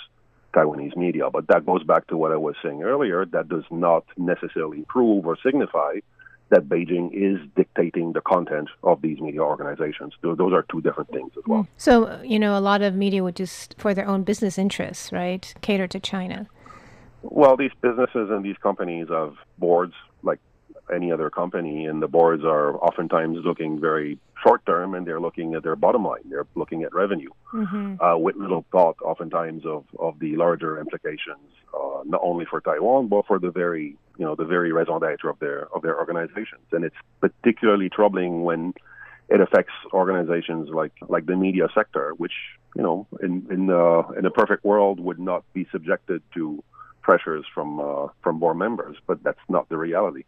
[0.53, 1.31] Taiwanese media.
[1.31, 3.25] But that goes back to what I was saying earlier.
[3.25, 6.01] That does not necessarily prove or signify
[6.49, 10.13] that Beijing is dictating the content of these media organizations.
[10.21, 11.67] Those are two different things as well.
[11.77, 15.51] So, you know, a lot of media would just, for their own business interests, right,
[15.61, 16.47] cater to China.
[17.23, 20.39] Well, these businesses and these companies have boards like
[20.93, 25.55] any other company, and the boards are oftentimes looking very short term and they're looking
[25.55, 26.21] at their bottom line.
[26.29, 28.01] They're looking at revenue mm-hmm.
[28.01, 33.07] uh, with little thought, oftentimes, of, of the larger implications, uh, not only for Taiwan
[33.07, 36.65] but for the very you know the very raison d'être of their of their organizations.
[36.71, 38.73] And it's particularly troubling when
[39.29, 42.33] it affects organizations like like the media sector, which
[42.75, 46.63] you know in in uh, in a perfect world would not be subjected to
[47.01, 50.23] pressures from uh, from board members, but that's not the reality.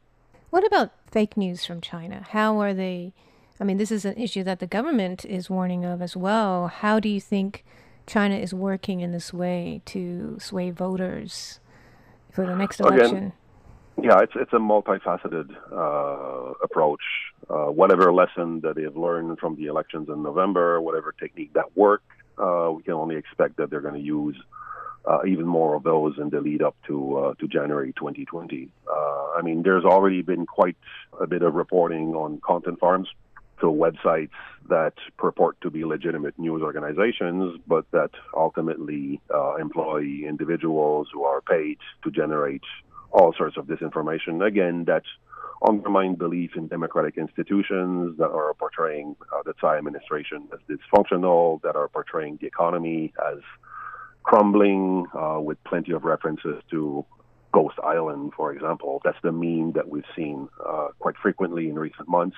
[0.50, 2.26] What about fake news from China?
[2.30, 3.14] How are they?
[3.60, 6.68] I mean, this is an issue that the government is warning of as well.
[6.68, 7.66] How do you think
[8.06, 11.60] China is working in this way to sway voters
[12.32, 13.18] for the next election?
[13.18, 13.34] Again,
[14.02, 17.02] yeah, it's it's a multifaceted uh, approach.
[17.50, 22.12] Uh, whatever lesson that they've learned from the elections in November, whatever technique that worked,
[22.38, 24.36] uh, we can only expect that they're going to use
[25.08, 28.70] uh, even more of those in the lead up to uh, to January 2020.
[28.88, 28.93] Uh,
[29.38, 30.78] I mean, there's already been quite
[31.20, 33.08] a bit of reporting on content farms,
[33.62, 34.32] so websites
[34.70, 41.41] that purport to be legitimate news organizations, but that ultimately uh, employ individuals who are
[41.41, 42.63] paid to generate
[43.12, 44.46] all sorts of disinformation.
[44.46, 45.04] Again, that
[45.65, 51.76] undermine belief in democratic institutions that are portraying uh, the Tsai administration as dysfunctional, that
[51.76, 53.39] are portraying the economy as
[54.28, 57.06] crumbling, uh, with plenty of references to
[57.54, 59.02] Ghost Island, for example.
[59.06, 62.36] That's the meme that we've seen uh, quite frequently in recent months.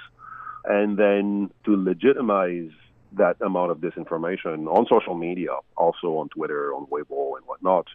[0.65, 2.69] And then to legitimize
[3.13, 7.87] that amount of disinformation on social media, also on Twitter, on Weibo, and whatnot,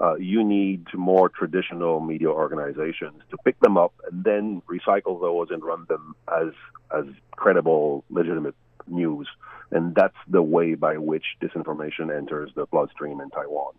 [0.00, 5.48] uh, you need more traditional media organizations to pick them up and then recycle those
[5.50, 6.52] and run them as
[6.96, 8.56] as credible, legitimate
[8.88, 9.28] news.
[9.70, 13.74] And that's the way by which disinformation enters the bloodstream in Taiwan.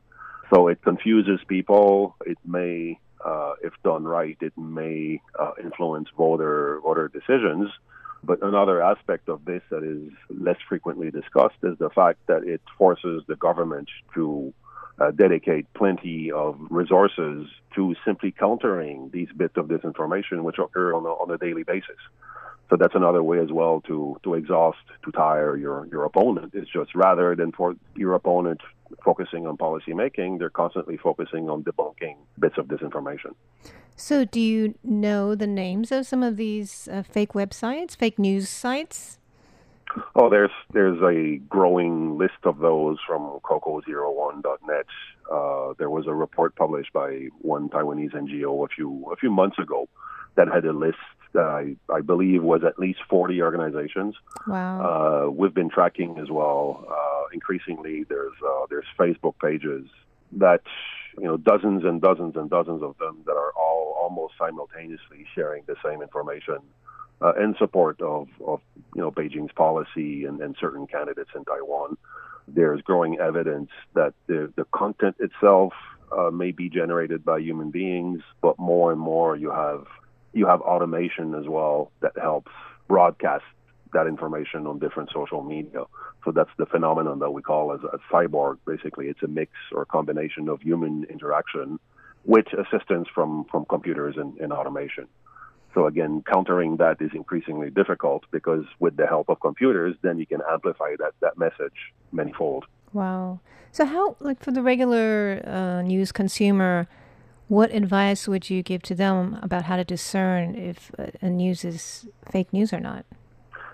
[0.53, 2.15] So it confuses people.
[2.25, 7.69] It may uh, if done right, it may uh, influence voter voter decisions.
[8.23, 12.61] But another aspect of this that is less frequently discussed is the fact that it
[12.77, 14.53] forces the government to
[14.99, 21.05] uh, dedicate plenty of resources to simply countering these bits of disinformation which occur on
[21.05, 21.97] a, on a daily basis.
[22.69, 26.51] So that's another way as well to, to exhaust, to tire your, your opponent.
[26.53, 28.61] It's just rather than for your opponent
[29.03, 33.33] focusing on policy making, they're constantly focusing on debunking bits of disinformation.
[33.95, 38.47] So, do you know the names of some of these uh, fake websites, fake news
[38.47, 39.17] sites?
[40.15, 44.85] Oh, there's there's a growing list of those from Coco01.net.
[45.31, 49.57] Uh, there was a report published by one Taiwanese NGO a few a few months
[49.57, 49.89] ago
[50.35, 50.97] that had a list
[51.45, 54.15] I, I believe was at least 40 organizations.
[54.47, 55.27] Wow.
[55.27, 56.85] Uh, we've been tracking as well.
[56.89, 59.87] Uh, increasingly, there's uh, there's Facebook pages
[60.33, 60.61] that
[61.17, 65.63] you know dozens and dozens and dozens of them that are all almost simultaneously sharing
[65.67, 66.57] the same information
[67.21, 68.61] uh, in support of, of
[68.95, 71.97] you know Beijing's policy and, and certain candidates in Taiwan.
[72.47, 75.73] There's growing evidence that the, the content itself
[76.17, 79.85] uh, may be generated by human beings, but more and more you have
[80.37, 82.51] you have automation as well that helps
[82.87, 83.43] broadcast
[83.93, 85.83] that information on different social media.
[86.23, 88.57] So that's the phenomenon that we call as a cyborg.
[88.65, 91.79] Basically, it's a mix or combination of human interaction
[92.25, 95.07] with assistance from, from computers and, and automation.
[95.73, 100.25] So again, countering that is increasingly difficult because with the help of computers, then you
[100.25, 101.77] can amplify that, that message
[102.13, 102.63] manyfold.
[102.93, 103.39] Wow.
[103.71, 106.87] So how, like for the regular uh, news consumer,
[107.47, 112.07] what advice would you give to them about how to discern if a news is
[112.31, 113.05] fake news or not?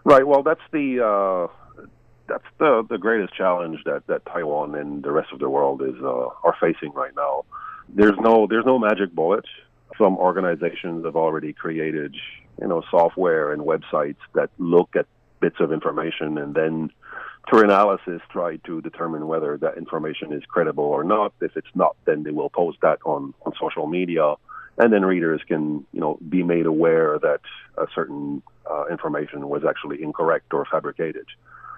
[0.03, 0.25] Right.
[0.27, 1.83] Well, that's the uh,
[2.27, 5.95] that's the the greatest challenge that that Taiwan and the rest of the world is
[6.01, 7.45] uh, are facing right now.
[7.89, 9.45] There's no there's no magic bullet
[9.97, 12.15] some organizations have already created,
[12.61, 15.05] you know, software and websites that look at
[15.39, 16.91] bits of information and then
[17.49, 21.33] through analysis try to determine whether that information is credible or not.
[21.41, 24.35] If it's not, then they will post that on, on social media
[24.77, 27.41] and then readers can, you know, be made aware that
[27.77, 31.25] a certain uh, information was actually incorrect or fabricated.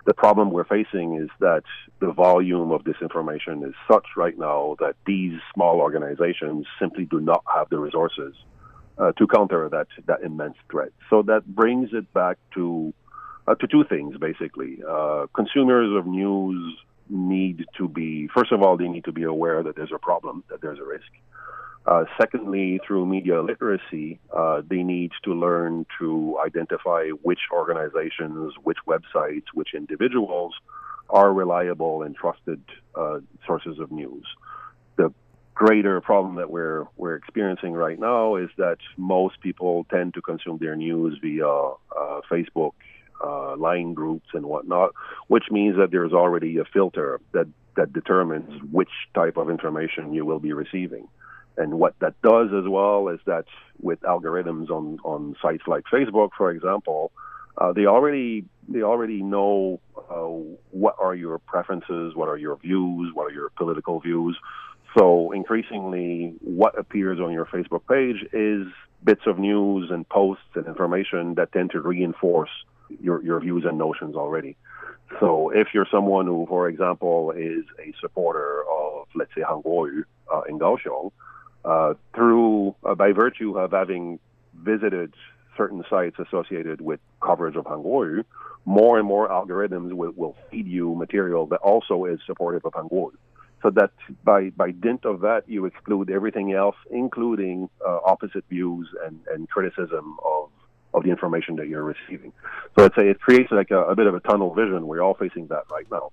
[0.05, 1.63] The problem we're facing is that
[1.99, 7.43] the volume of disinformation is such right now that these small organizations simply do not
[7.53, 8.35] have the resources
[8.97, 10.91] uh, to counter that that immense threat.
[11.09, 12.93] So that brings it back to
[13.47, 14.79] uh, to two things basically.
[14.87, 16.77] Uh, consumers of news
[17.09, 20.43] need to be first of all they need to be aware that there's a problem,
[20.49, 21.11] that there's a risk.
[21.85, 28.79] Uh, secondly, through media literacy, uh, they need to learn to identify which organizations, which
[28.87, 30.55] websites, which individuals
[31.11, 32.59] are reliable and trusted
[32.95, 34.25] uh, sources of news.
[34.95, 35.13] The
[35.53, 40.57] greater problem that we're we're experiencing right now is that most people tend to consume
[40.57, 42.73] their news via uh, Facebook,
[43.23, 44.91] uh, line groups, and whatnot,
[45.27, 50.25] which means that there's already a filter that that determines which type of information you
[50.25, 51.07] will be receiving.
[51.57, 53.45] And what that does as well is that
[53.81, 57.11] with algorithms on, on sites like Facebook, for example,
[57.57, 63.11] uh, they already they already know uh, what are your preferences, what are your views,
[63.13, 64.37] what are your political views.
[64.97, 68.67] So increasingly, what appears on your Facebook page is
[69.03, 72.49] bits of news and posts and information that tend to reinforce
[72.89, 74.57] your, your views and notions already.
[75.19, 80.03] So if you're someone who, for example, is a supporter of, let's say, Han Kuo-yu
[80.33, 81.11] uh, in Kaohsiung,
[81.63, 84.19] uh, through uh, by virtue of having
[84.55, 85.13] visited
[85.57, 88.23] certain sites associated with coverage of Han Kuo-yu,
[88.65, 92.89] more and more algorithms will, will feed you material that also is supportive of Han
[92.89, 93.17] Kuo-yu.
[93.61, 93.91] So that
[94.23, 99.49] by, by dint of that, you exclude everything else, including uh, opposite views and, and
[99.49, 100.49] criticism of,
[100.95, 102.31] of the information that you're receiving.
[102.73, 104.87] So I'd say it creates like a, a bit of a tunnel vision.
[104.87, 106.11] We're all facing that right now.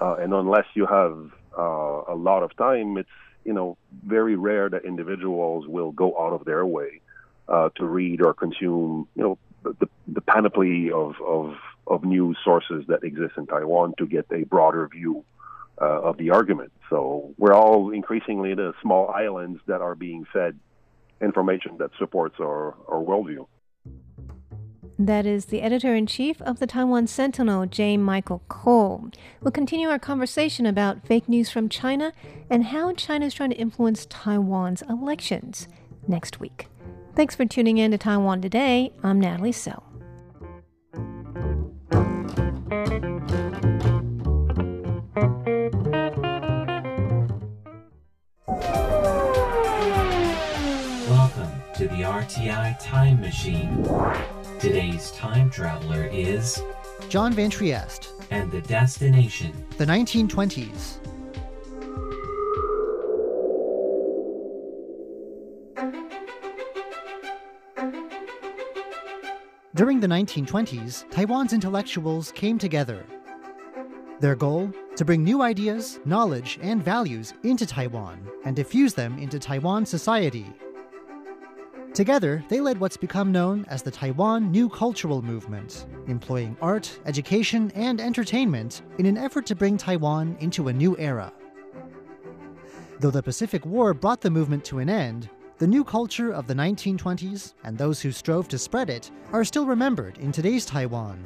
[0.00, 1.16] Uh, and unless you have
[1.56, 3.76] uh, a lot of time, it's you know,
[4.06, 7.00] very rare that individuals will go out of their way
[7.48, 11.54] uh, to read or consume, you know, the, the panoply of, of,
[11.86, 15.24] of news sources that exist in Taiwan to get a broader view
[15.80, 16.72] uh, of the argument.
[16.90, 20.58] So we're all increasingly the small islands that are being fed
[21.20, 23.46] information that supports our, our worldview.
[24.98, 27.96] That is the editor in chief of the Taiwan Sentinel, J.
[27.96, 29.10] Michael Cole.
[29.40, 32.12] We'll continue our conversation about fake news from China
[32.48, 35.66] and how China is trying to influence Taiwan's elections
[36.06, 36.68] next week.
[37.16, 38.92] Thanks for tuning in to Taiwan Today.
[39.02, 39.82] I'm Natalie Tso.
[51.10, 53.84] Welcome to the RTI Time Machine.
[54.64, 56.62] Today's time traveler is
[57.10, 60.96] John Van Trieste, and the destination the 1920s.
[69.74, 73.04] During the 1920s, Taiwan's intellectuals came together.
[74.20, 74.72] Their goal?
[74.96, 80.46] To bring new ideas, knowledge, and values into Taiwan and diffuse them into Taiwan society.
[81.94, 87.70] Together, they led what's become known as the Taiwan New Cultural Movement, employing art, education,
[87.76, 91.32] and entertainment in an effort to bring Taiwan into a new era.
[92.98, 96.54] Though the Pacific War brought the movement to an end, the new culture of the
[96.54, 101.24] 1920s and those who strove to spread it are still remembered in today's Taiwan.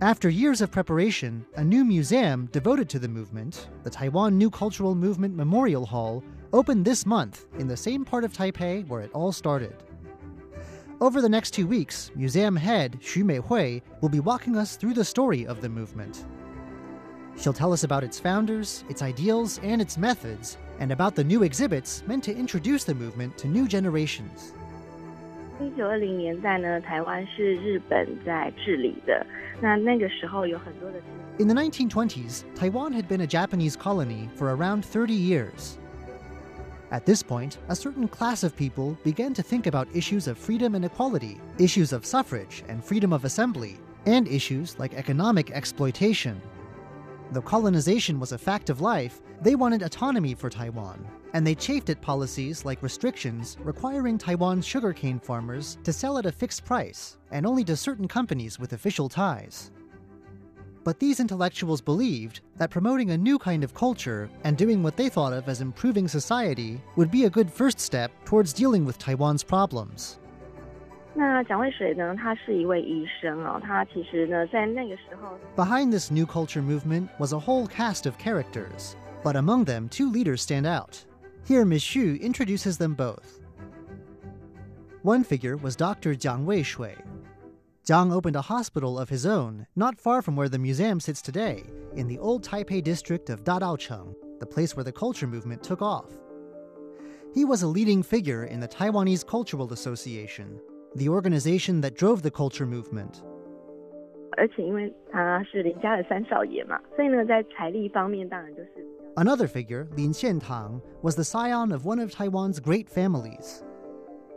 [0.00, 4.94] After years of preparation, a new museum devoted to the movement, the Taiwan New Cultural
[4.94, 6.22] Movement Memorial Hall,
[6.53, 9.73] opened this month in the same part of Taipei where it all started.
[10.99, 15.05] Over the next two weeks, museum head Xu Meihui will be walking us through the
[15.05, 16.25] story of the movement.
[17.37, 21.43] She'll tell us about its founders, its ideals, and its methods, and about the new
[21.43, 24.53] exhibits meant to introduce the movement to new generations.
[25.61, 29.25] 一九二零年代呢，台湾是日本在治理的。
[29.61, 30.99] 那那个时候有很多的。
[31.37, 35.77] In the 1920s, Taiwan had been a Japanese colony for around 30 years.
[36.94, 40.76] At this point, a certain class of people began to think about issues of freedom
[40.76, 46.40] and equality, issues of suffrage and freedom of assembly, and issues like economic exploitation.
[47.32, 51.90] Though colonization was a fact of life, they wanted autonomy for Taiwan, and they chafed
[51.90, 57.44] at policies like restrictions requiring Taiwan's sugarcane farmers to sell at a fixed price and
[57.44, 59.72] only to certain companies with official ties.
[60.83, 65.09] But these intellectuals believed that promoting a new kind of culture and doing what they
[65.09, 69.43] thought of as improving society would be a good first step towards dealing with Taiwan's
[69.43, 70.17] problems.
[71.15, 72.15] 那蒋渭水呢？
[72.15, 75.37] 他是一位医生哦，他其实呢，在那个时候。
[75.55, 80.41] Behind this new culture movement was a whole cast of characters, but among them, two leaders
[80.41, 81.03] stand out.
[81.45, 81.81] Here, Ms.
[81.83, 83.41] Xu introduces them both.
[85.03, 86.15] One figure was Dr.
[86.15, 86.95] Jiang Weishui.
[87.84, 91.64] Jiang opened a hospital of his own, not far from where the museum sits today,
[91.96, 96.10] in the old Taipei district of Dadaocheng, the place where the culture movement took off.
[97.34, 100.58] He was a leading figure in the Taiwanese Cultural Association,
[100.94, 103.22] the organization that drove the culture movement.
[109.18, 113.62] Another figure, Lin Xiantang, was the scion of one of Taiwan's great families.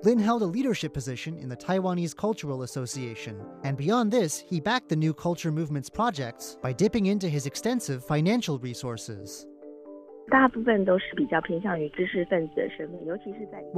[0.03, 4.89] Lin held a leadership position in the Taiwanese Cultural Association, and beyond this, he backed
[4.89, 9.47] the new culture movement's projects by dipping into his extensive financial resources.
[10.29, 10.49] While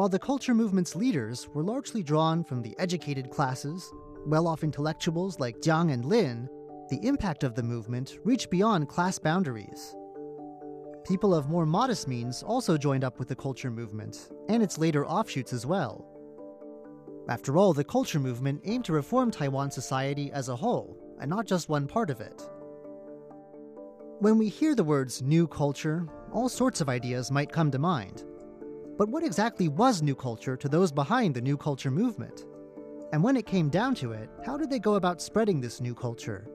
[0.10, 3.90] the culture movement's leaders were largely drawn from the educated classes,
[4.26, 6.50] well off intellectuals like Jiang and Lin,
[6.90, 9.96] the impact of the movement reached beyond class boundaries.
[11.08, 15.06] People of more modest means also joined up with the culture movement, and its later
[15.06, 16.06] offshoots as well.
[17.30, 21.46] After all, the culture movement aimed to reform Taiwan society as a whole, and not
[21.46, 22.42] just one part of it.
[24.18, 28.26] When we hear the words new culture, all sorts of ideas might come to mind.
[28.98, 32.48] But what exactly was new culture to those behind the new culture movement?
[33.14, 35.94] And when it came down to it, how did they go about spreading this new
[35.94, 36.50] culture?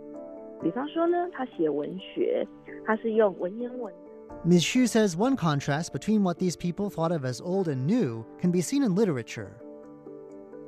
[4.45, 4.65] Ms.
[4.65, 8.51] Xu says one contrast between what these people thought of as old and new can
[8.51, 9.61] be seen in literature.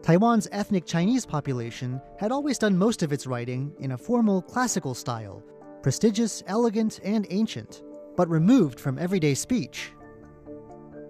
[0.06, 4.94] Taiwan's ethnic Chinese population had always done most of its writing in a formal classical
[4.94, 5.42] style,
[5.82, 7.82] prestigious, elegant, and ancient
[8.16, 9.90] but removed from everyday speech.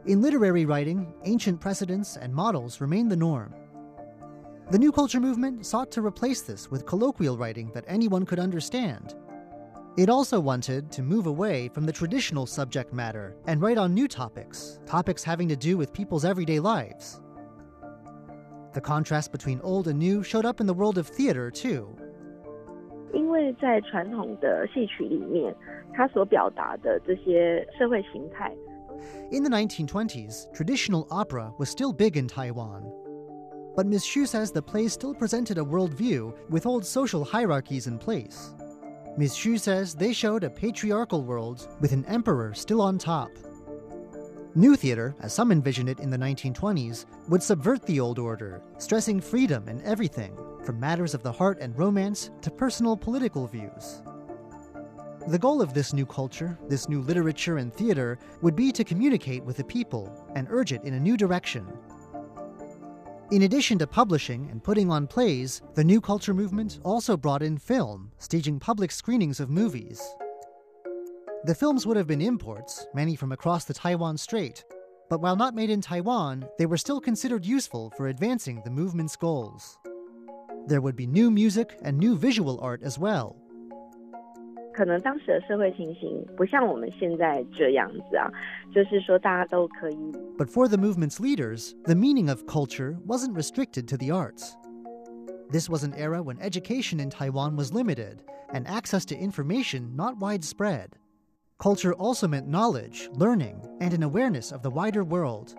[0.06, 3.54] In literary writing, ancient precedents and models remain the norm.
[4.70, 9.14] The New Culture movement sought to replace this with colloquial writing that anyone could understand.
[9.98, 14.08] It also wanted to move away from the traditional subject matter and write on new
[14.08, 17.20] topics, topics having to do with people's everyday lives.
[18.75, 21.89] The contrast between old and new showed up in the world of theater, too.
[23.13, 25.53] 因为在传统的戏曲里面，
[25.93, 28.55] 它所表达的这些社会形态。
[29.31, 32.83] In the 1920s, traditional opera was still big in Taiwan.
[33.75, 34.03] But Ms.
[34.03, 38.53] Xu says the plays still presented a worldview with old social hierarchies in place.
[39.17, 39.33] Ms.
[39.33, 43.29] Xu says they showed a patriarchal world with an emperor still on top.
[44.56, 49.20] New theater, as some envisioned it in the 1920s, would subvert the old order, stressing
[49.20, 50.34] freedom in everything,
[50.64, 54.00] from matters of the heart and romance to personal political views.
[55.28, 59.44] The goal of this new culture, this new literature and theater, would be to communicate
[59.44, 61.66] with the people and urge it in a new direction.
[63.32, 67.58] In addition to publishing and putting on plays, the New Culture movement also brought in
[67.58, 70.00] film, staging public screenings of movies.
[71.45, 74.63] The films would have been imports, many from across the Taiwan Strait,
[75.09, 79.15] but while not made in Taiwan, they were still considered useful for advancing the movement's
[79.15, 79.79] goals.
[80.67, 83.35] There would be new music and new visual art as well.
[84.73, 88.31] 可能当时的社会情形不像我们现在这样子啊，
[88.73, 90.11] 就是说大家都可以。
[90.37, 94.55] But for the movement's leaders, the meaning of culture wasn't restricted to the arts.
[95.51, 98.19] This was an era when education in Taiwan was limited
[98.53, 100.95] and access to information not widespread.
[101.57, 105.55] Culture also meant knowledge, learning, and an awareness of the wider world.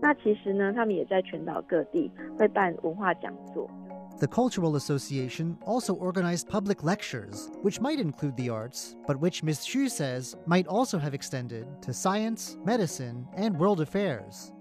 [0.00, 3.68] 那其实呢，他们也在全岛各地会办文化讲座。
[4.18, 9.60] The Cultural Association also organized public lectures, which might include the arts, but which Ms.
[9.60, 14.52] Xu says might also have extended to science, medicine, and world affairs.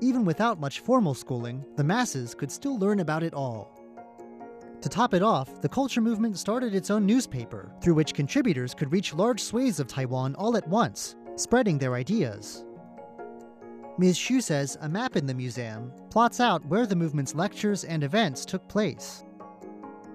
[0.00, 3.70] Even without much formal schooling, the masses could still learn about it all.
[4.87, 8.89] To top it off, the culture movement started its own newspaper, through which contributors could
[8.89, 12.63] reach large swathes of Taiwan all at once, spreading their ideas.
[13.97, 14.17] Ms.
[14.17, 18.45] Xu says a map in the museum plots out where the movement's lectures and events
[18.45, 19.25] took place.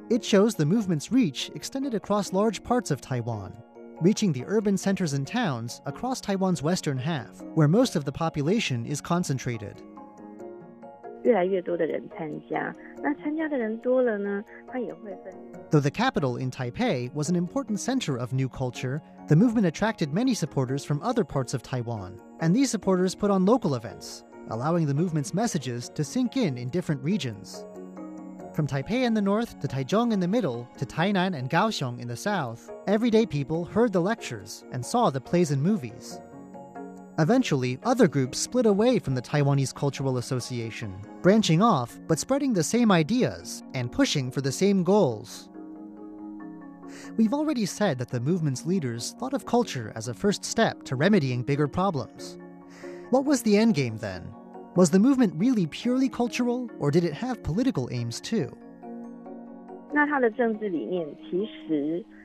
[0.09, 3.55] It shows the movement's reach extended across large parts of Taiwan,
[4.01, 8.87] reaching the urban centers and towns across Taiwan's western half, where most of the population
[8.87, 9.83] is concentrated.
[11.24, 15.34] 越来越多的人参加，那参加的人多了呢，他也会分。
[15.72, 20.14] Though the capital in Taipei was an important center of new culture, the movement attracted
[20.14, 24.86] many supporters from other parts of Taiwan, and these supporters put on local events, allowing
[24.86, 27.66] the movement's messages to sink in in different regions.
[28.54, 32.08] From Taipei in the north to Taichung in the middle to Tainan and Kaohsiung in
[32.08, 36.22] the south, everyday people heard the lectures and saw the plays and movies.
[37.20, 42.64] Eventually, other groups split away from the Taiwanese Cultural Association, branching off but spreading the
[42.64, 45.50] same ideas and pushing for the same goals.
[47.18, 50.96] We've already said that the movement's leaders thought of culture as a first step to
[50.96, 52.38] remedying bigger problems.
[53.10, 54.28] What was the endgame then?
[54.76, 58.56] Was the movement really purely cultural, or did it have political aims too?
[59.92, 62.21] 那他的政治理念其实就是民族自觉，台湾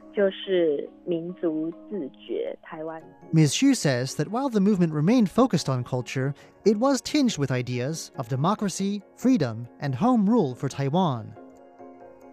[3.33, 3.53] Ms.
[3.53, 6.35] Xu says that while the movement remained focused on culture,
[6.65, 11.35] it was tinged with ideas of democracy, freedom, and home rule for Taiwan.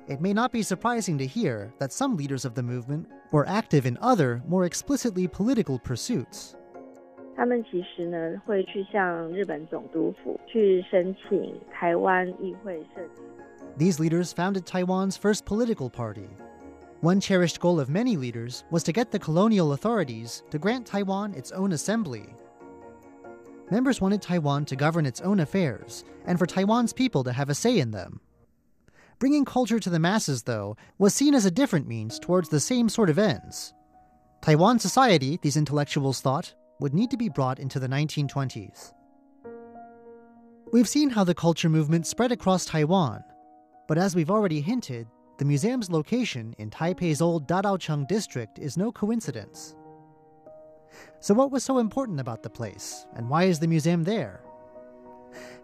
[0.09, 3.86] It may not be surprising to hear that some leaders of the movement were active
[3.86, 6.55] in other, more explicitly political pursuits.
[7.39, 13.22] 他们其实呢会去向日本总督府去申请台湾议会设置。
[13.78, 16.28] These leaders founded Taiwan's first political party.
[17.05, 21.34] one cherished goal of many leaders was to get the colonial authorities to grant Taiwan
[21.34, 22.34] its own assembly.
[23.70, 27.55] Members wanted Taiwan to govern its own affairs and for Taiwan's people to have a
[27.55, 28.20] say in them.
[29.18, 32.88] Bringing culture to the masses, though, was seen as a different means towards the same
[32.88, 33.74] sort of ends.
[34.40, 38.94] Taiwan society, these intellectuals thought, would need to be brought into the 1920s.
[40.72, 43.22] We've seen how the culture movement spread across Taiwan,
[43.88, 45.07] but as we've already hinted,
[45.37, 49.74] the museum's location in Taipei's old Dadaocheng district is no coincidence.
[51.18, 54.43] So, what was so important about the place, and why is the museum there?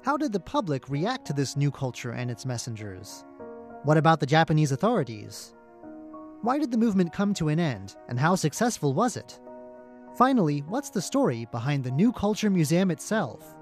[0.02, 3.24] How did the public react to this new culture and its messengers?
[3.84, 5.54] What about the Japanese authorities?
[6.42, 9.38] Why did the movement come to an end, and how successful was it?
[10.16, 13.54] Finally, what's the story behind the New Culture Museum itself?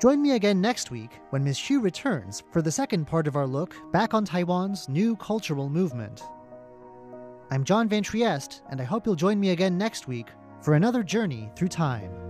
[0.00, 1.58] Join me again next week when Ms.
[1.58, 6.22] Xu returns for the second part of our look back on Taiwan's new cultural movement.
[7.50, 10.28] I'm John Van Trieste, and I hope you'll join me again next week
[10.62, 12.29] for another journey through time.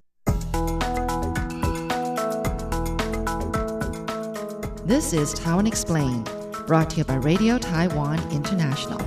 [4.83, 6.25] This is Taiwan Explained,
[6.65, 8.97] brought to you by Radio Taiwan International.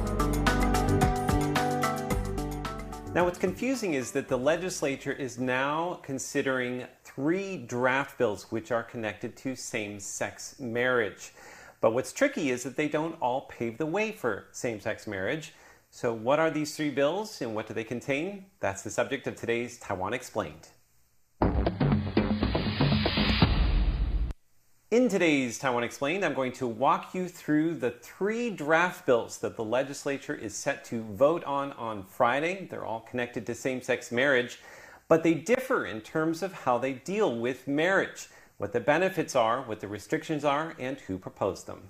[3.12, 8.85] Now, what's confusing is that the legislature is now considering three draft bills which are
[8.85, 11.33] connected to same sex marriage.
[11.81, 15.55] But what's tricky is that they don't all pave the way for same sex marriage.
[15.91, 18.45] So, what are these three bills and what do they contain?
[18.61, 20.68] That's the subject of today's Taiwan Explained.
[24.95, 29.57] In today's Taiwan Explained, I'm going to walk you through the three draft bills that
[29.57, 32.69] the legislature is set to vote on on Friday.
[32.71, 34.61] They're all connected to same sex marriage,
[35.09, 38.29] but they differ in terms of how they deal with marriage,
[38.59, 41.81] what the benefits are, what the restrictions are, and who proposed them.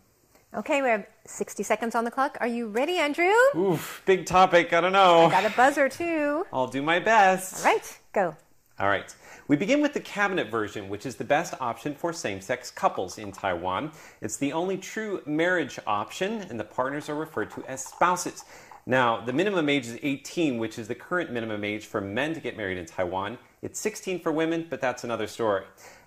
[0.54, 2.38] Okay, we have 60 seconds on the clock.
[2.40, 3.34] Are you ready, Andrew?
[3.54, 4.72] Oof, big topic.
[4.72, 5.26] I don't know.
[5.26, 6.46] I got a buzzer too.
[6.54, 7.66] I'll do my best.
[7.66, 8.34] All right, go.
[8.80, 9.14] All right.
[9.46, 13.18] We begin with the cabinet version, which is the best option for same sex couples
[13.18, 13.92] in Taiwan.
[14.20, 18.44] It's the only true marriage option, and the partners are referred to as spouses.
[18.84, 22.40] Now, the minimum age is 18, which is the current minimum age for men to
[22.40, 23.38] get married in Taiwan.
[23.62, 25.62] It's 16 for women, but that's another story.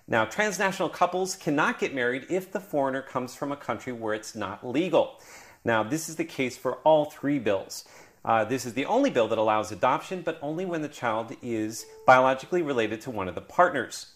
[0.06, 4.36] Now, transnational couples cannot get married if the foreigner comes from a country where it's
[4.36, 5.20] not legal.
[5.64, 7.84] Now, this is the case for all three bills.
[8.28, 11.86] Uh, this is the only bill that allows adoption, but only when the child is
[12.06, 14.08] biologically related to one of the partners.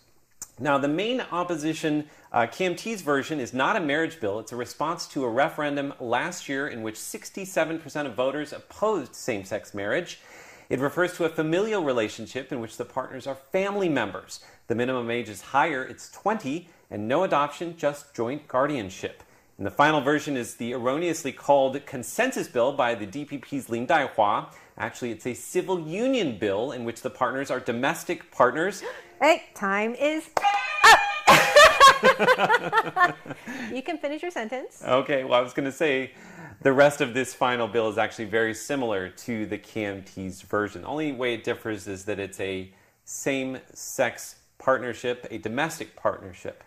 [0.61, 4.39] Now, the main opposition, uh, KMT's version, is not a marriage bill.
[4.39, 9.47] It's a response to a referendum last year in which 67% of voters opposed same
[9.47, 10.21] sex marriage.
[10.69, 14.41] It refers to a familial relationship in which the partners are family members.
[14.67, 19.23] The minimum age is higher, it's 20, and no adoption, just joint guardianship.
[19.63, 24.53] And the final version is the erroneously called consensus bill by the DPP's Lin Daihua.
[24.77, 28.83] Actually, it's a civil union bill in which the partners are domestic partners.
[29.21, 30.29] Hey, time is
[31.29, 31.39] up.
[33.73, 34.83] you can finish your sentence.
[34.85, 36.11] Okay, well, I was going to say
[36.63, 40.83] the rest of this final bill is actually very similar to the KMT's version.
[40.83, 42.73] The only way it differs is that it's a
[43.05, 46.65] same sex partnership, a domestic partnership.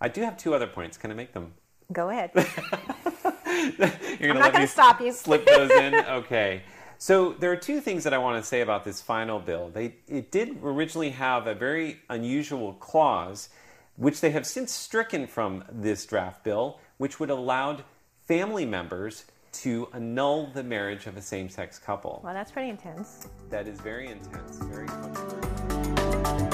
[0.00, 0.96] I do have two other points.
[0.96, 1.52] Can I make them?
[1.92, 2.30] Go ahead.
[4.20, 5.12] You're I'm not going to stop you.
[5.12, 5.94] slip those in?
[6.08, 6.62] Okay.
[6.98, 9.68] So there are two things that I want to say about this final bill.
[9.68, 13.50] They, it did originally have a very unusual clause,
[13.96, 17.84] which they have since stricken from this draft bill, which would allowed
[18.26, 22.20] family members to annul the marriage of a same-sex couple.
[22.24, 23.26] Well, that's pretty intense.
[23.50, 26.53] That is very intense, very controversial.